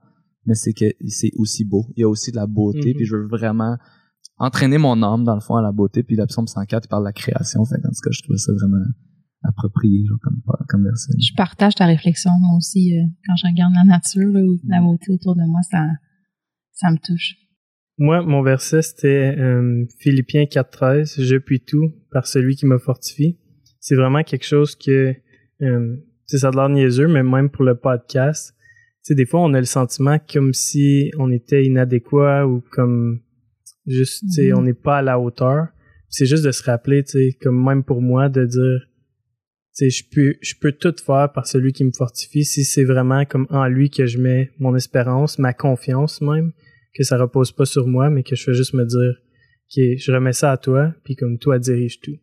mais 0.47 0.55
c'est 0.55 0.73
que 0.73 0.85
c'est 1.07 1.31
aussi 1.35 1.63
beau. 1.65 1.85
Il 1.95 2.01
y 2.01 2.03
a 2.03 2.09
aussi 2.09 2.31
de 2.31 2.37
la 2.37 2.47
beauté, 2.47 2.89
Mhm. 2.89 2.95
puis 2.95 3.05
je 3.05 3.15
veux 3.15 3.27
vraiment 3.27 3.77
entraîner 4.39 4.77
mon 4.77 5.01
âme, 5.03 5.23
dans 5.23 5.35
le 5.35 5.41
fond, 5.41 5.55
à 5.55 5.61
la 5.61 5.71
beauté, 5.71 6.01
puis 6.03 6.15
la 6.15 6.25
psaume 6.25 6.47
104, 6.47 6.85
il 6.85 6.87
parle 6.89 7.03
de 7.03 7.07
la 7.09 7.13
création, 7.13 7.63
fait 7.65 7.75
en 7.77 7.89
tout 7.89 8.01
cas, 8.03 8.11
je 8.11 8.21
trouvais 8.23 8.37
ça 8.37 8.51
vraiment 8.53 8.83
approprié, 9.43 10.03
genre, 10.05 10.17
comme, 10.21 10.41
comme 10.67 10.83
verset. 10.83 11.13
Je 11.19 11.33
partage 11.35 11.75
ta 11.75 11.85
réflexion, 11.85 12.31
moi 12.41 12.57
aussi, 12.57 12.97
euh, 12.97 13.03
quand 13.25 13.35
je 13.35 13.47
regarde 13.47 13.73
la 13.75 13.83
nature, 13.83 14.27
là, 14.31 14.41
ou 14.41 14.57
la 14.67 14.81
beauté 14.81 15.11
autour 15.11 15.35
de 15.35 15.41
moi, 15.47 15.61
ça, 15.69 15.85
ça 16.73 16.91
me 16.91 16.97
touche. 16.97 17.35
Moi, 17.99 18.21
mon 18.21 18.43
verset, 18.43 18.83
c'était 18.83 19.35
euh, 19.37 19.85
Philippiens 19.99 20.43
4.13, 20.45 21.15
«Je 21.21 21.37
puis 21.37 21.61
tout 21.61 21.93
par 22.11 22.27
celui 22.27 22.55
qui 22.55 22.65
me 22.67 22.77
fortifie». 22.77 23.39
C'est 23.79 23.95
vraiment 23.95 24.21
quelque 24.23 24.45
chose 24.45 24.75
que, 24.75 25.15
euh, 25.61 25.95
tu 25.95 26.03
sais, 26.27 26.39
ça 26.39 26.49
a 26.49 26.51
de 26.51 26.57
l'air 26.57 26.69
niaiseux, 26.69 27.07
mais 27.07 27.23
même 27.23 27.49
pour 27.49 27.63
le 27.63 27.75
podcast, 27.75 28.53
sais, 29.07 29.15
des 29.15 29.25
fois, 29.25 29.41
on 29.41 29.53
a 29.53 29.59
le 29.59 29.65
sentiment 29.65 30.17
comme 30.31 30.53
si 30.53 31.11
on 31.17 31.31
était 31.31 31.65
inadéquat 31.65 32.45
ou 32.47 32.61
comme 32.71 33.21
juste, 33.85 34.21
tu 34.25 34.31
sais, 34.31 34.47
Mhm. 34.51 34.57
on 34.57 34.61
n'est 34.63 34.73
pas 34.73 34.97
à 34.99 35.01
la 35.01 35.19
hauteur. 35.19 35.67
C'est 36.09 36.25
juste 36.25 36.45
de 36.45 36.51
se 36.51 36.63
rappeler, 36.63 37.03
tu 37.03 37.11
sais, 37.11 37.37
comme 37.41 37.63
même 37.63 37.83
pour 37.83 38.01
moi, 38.01 38.29
de 38.29 38.45
dire, 38.45 38.79
tu 39.75 39.89
sais, 39.89 39.89
je 39.89 40.03
peux, 40.09 40.35
je 40.41 40.53
peux 40.59 40.71
tout 40.71 40.95
faire 41.05 41.31
par 41.33 41.45
celui 41.47 41.71
qui 41.73 41.83
me 41.83 41.91
fortifie 41.91 42.43
si 42.45 42.63
c'est 42.63 42.83
vraiment 42.85 43.25
comme 43.25 43.45
en 43.49 43.67
lui 43.67 43.89
que 43.89 44.05
je 44.05 44.17
mets 44.17 44.51
mon 44.59 44.75
espérance, 44.75 45.37
ma 45.37 45.53
confiance 45.53 46.21
même 46.21 46.51
que 46.95 47.03
ça 47.03 47.17
repose 47.17 47.51
pas 47.51 47.65
sur 47.65 47.85
moi, 47.87 48.09
mais 48.09 48.23
que 48.23 48.35
je 48.35 48.43
fais 48.43 48.53
juste 48.55 48.73
me 48.73 48.83
dire 48.85 49.21
que 49.75 49.97
je 49.97 50.11
remets 50.11 50.33
ça 50.33 50.51
à 50.53 50.57
toi, 50.57 50.95
puis 51.03 51.15
comme 51.15 51.37
toi 51.37 51.59
dirige 51.59 51.99
tout. 51.99 52.17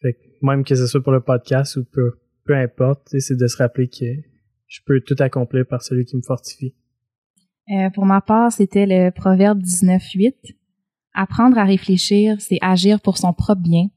Fait 0.00 0.12
que 0.12 0.18
même 0.42 0.62
que 0.64 0.74
ce 0.76 0.86
soit 0.86 1.02
pour 1.02 1.12
le 1.12 1.20
podcast 1.20 1.76
ou 1.76 1.84
peu, 1.84 2.12
peu 2.44 2.54
importe, 2.54 3.06
tu 3.10 3.18
sais, 3.18 3.20
c'est 3.20 3.36
de 3.36 3.46
se 3.48 3.56
rappeler 3.56 3.88
que 3.88 4.04
je 4.72 4.80
peux 4.86 5.00
tout 5.00 5.16
accomplir 5.18 5.66
par 5.68 5.82
celui 5.82 6.06
qui 6.06 6.16
me 6.16 6.22
fortifie. 6.22 6.74
Euh, 7.70 7.90
pour 7.90 8.06
ma 8.06 8.22
part, 8.22 8.50
c'était 8.50 8.86
le 8.86 9.10
proverbe 9.10 9.60
19.8. 9.60 10.32
Apprendre 11.12 11.58
à 11.58 11.64
réfléchir, 11.64 12.40
c'est 12.40 12.58
agir 12.62 13.00
pour 13.00 13.18
son 13.18 13.34
propre 13.34 13.60
bien. 13.60 13.88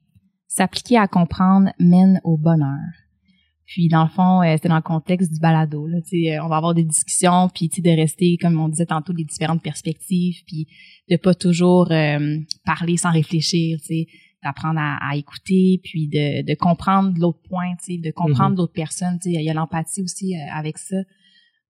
S'appliquer 0.48 0.98
à 0.98 1.08
comprendre 1.08 1.70
mène 1.80 2.20
au 2.26 2.38
bonheur. 2.38 2.92
Puis 3.66 3.88
dans 3.88 4.04
le 4.04 4.10
fond, 4.10 4.42
euh, 4.42 4.54
c'était 4.56 4.68
dans 4.68 4.76
le 4.76 4.82
contexte 4.82 5.32
du 5.32 5.40
balado. 5.40 5.88
Là, 5.88 5.98
euh, 5.98 6.44
on 6.44 6.50
va 6.50 6.58
avoir 6.58 6.74
des 6.74 6.84
discussions, 6.84 7.50
puis 7.50 7.70
de 7.70 7.96
rester, 7.96 8.38
comme 8.40 8.60
on 8.60 8.68
disait 8.68 8.86
tantôt, 8.86 9.14
des 9.14 9.24
différentes 9.24 9.64
perspectives, 9.64 10.44
puis 10.46 10.68
de 11.10 11.16
pas 11.16 11.34
toujours 11.34 11.88
parler 12.66 12.98
sans 12.98 13.12
réfléchir, 13.12 13.80
tu 13.80 13.86
sais, 13.86 14.08
d'apprendre 14.46 14.80
à, 14.80 14.98
à 15.02 15.16
écouter, 15.16 15.82
puis 15.84 16.08
de, 16.08 16.46
de 16.46 16.56
comprendre 16.56 17.18
l'autre 17.20 17.42
point, 17.50 17.76
tu 17.84 17.96
sais, 17.96 17.98
de 17.98 18.12
comprendre 18.12 18.56
l'autre 18.58 18.74
personne. 18.74 19.18
Tu 19.20 19.32
sais, 19.32 19.36
il 19.36 19.44
y 19.44 19.50
a 19.50 19.54
l'empathie 19.54 20.02
aussi 20.02 20.36
euh, 20.36 20.40
avec 20.54 20.78
ça. 20.78 20.98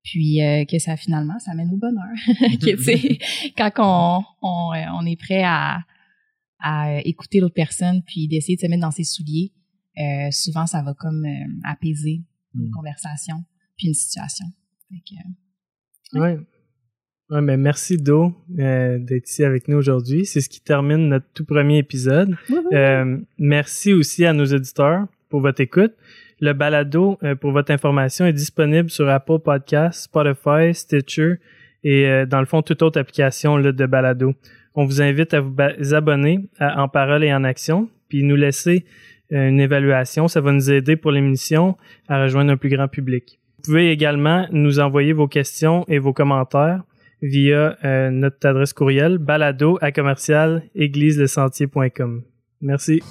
Puis 0.03 0.43
euh, 0.43 0.65
que 0.65 0.77
ça 0.77 0.97
finalement, 0.97 1.39
ça 1.39 1.55
mène 1.55 1.71
au 1.71 1.77
bonheur. 1.77 2.13
que 2.61 2.75
tu 2.75 2.83
sais, 2.83 3.17
quand 3.57 3.71
on, 3.79 4.23
on, 4.41 4.73
euh, 4.73 4.85
on 4.99 5.05
est 5.05 5.19
prêt 5.19 5.43
à, 5.43 5.79
à 6.59 6.99
écouter 7.03 7.39
l'autre 7.39 7.55
personne, 7.55 8.03
puis 8.03 8.27
d'essayer 8.27 8.55
de 8.57 8.61
se 8.61 8.67
mettre 8.67 8.81
dans 8.81 8.91
ses 8.91 9.03
souliers, 9.03 9.53
euh, 9.97 10.29
souvent 10.31 10.67
ça 10.67 10.83
va 10.83 10.93
comme 10.93 11.25
euh, 11.25 11.45
apaiser 11.63 12.23
une 12.53 12.67
Mm. 12.67 12.71
conversation 12.71 13.43
puis 13.77 13.87
une 13.87 13.93
situation. 13.93 14.45
Ouais. 16.13 16.37
Ouais, 17.31 17.41
mais 17.41 17.57
merci 17.57 17.97
Do 17.97 18.33
euh, 18.59 18.99
d'être 18.99 19.27
ici 19.27 19.43
avec 19.43 19.67
nous 19.67 19.77
aujourd'hui. 19.77 20.25
C'est 20.25 20.41
ce 20.41 20.49
qui 20.49 20.61
termine 20.61 21.09
notre 21.09 21.25
tout 21.33 21.45
premier 21.45 21.79
épisode. 21.79 22.35
Euh, 22.73 23.17
merci 23.37 23.93
aussi 23.93 24.25
à 24.25 24.33
nos 24.33 24.45
auditeurs 24.45 25.05
pour 25.29 25.41
votre 25.41 25.61
écoute. 25.61 25.93
Le 26.41 26.53
balado, 26.53 27.17
euh, 27.23 27.35
pour 27.35 27.51
votre 27.51 27.71
information, 27.71 28.25
est 28.25 28.33
disponible 28.33 28.89
sur 28.89 29.07
Apple 29.09 29.39
Podcasts, 29.39 30.03
Spotify, 30.03 30.73
Stitcher 30.73 31.35
et 31.83 32.07
euh, 32.07 32.25
dans 32.25 32.39
le 32.39 32.45
fond 32.45 32.61
toute 32.61 32.81
autre 32.81 32.99
application 32.99 33.55
là, 33.57 33.71
de 33.71 33.85
balado. 33.85 34.33
On 34.73 34.83
vous 34.85 35.01
invite 35.01 35.33
à 35.33 35.39
vous 35.39 35.93
abonner 35.93 36.49
à 36.59 36.81
En 36.81 36.89
Parole 36.89 37.23
et 37.23 37.33
en 37.33 37.43
Action, 37.43 37.89
puis 38.09 38.23
nous 38.23 38.35
laisser 38.35 38.83
euh, 39.31 39.47
une 39.47 39.61
évaluation. 39.61 40.27
Ça 40.27 40.41
va 40.41 40.51
nous 40.51 40.69
aider 40.69 40.97
pour 40.97 41.11
l'émission 41.11 41.77
à 42.09 42.21
rejoindre 42.21 42.51
un 42.51 42.57
plus 42.57 42.69
grand 42.69 42.87
public. 42.87 43.39
Vous 43.57 43.71
pouvez 43.71 43.91
également 43.91 44.47
nous 44.51 44.79
envoyer 44.79 45.13
vos 45.13 45.27
questions 45.27 45.85
et 45.87 45.99
vos 45.99 46.13
commentaires 46.13 46.83
via 47.25 47.77
euh, 47.83 48.09
notre 48.09 48.47
adresse 48.47 48.73
courriel 48.73 49.17
balado 49.17 49.77
à 49.81 49.91
commercial 49.91 50.63
égliselesentier.com. 50.75 52.23
Merci. 52.61 53.01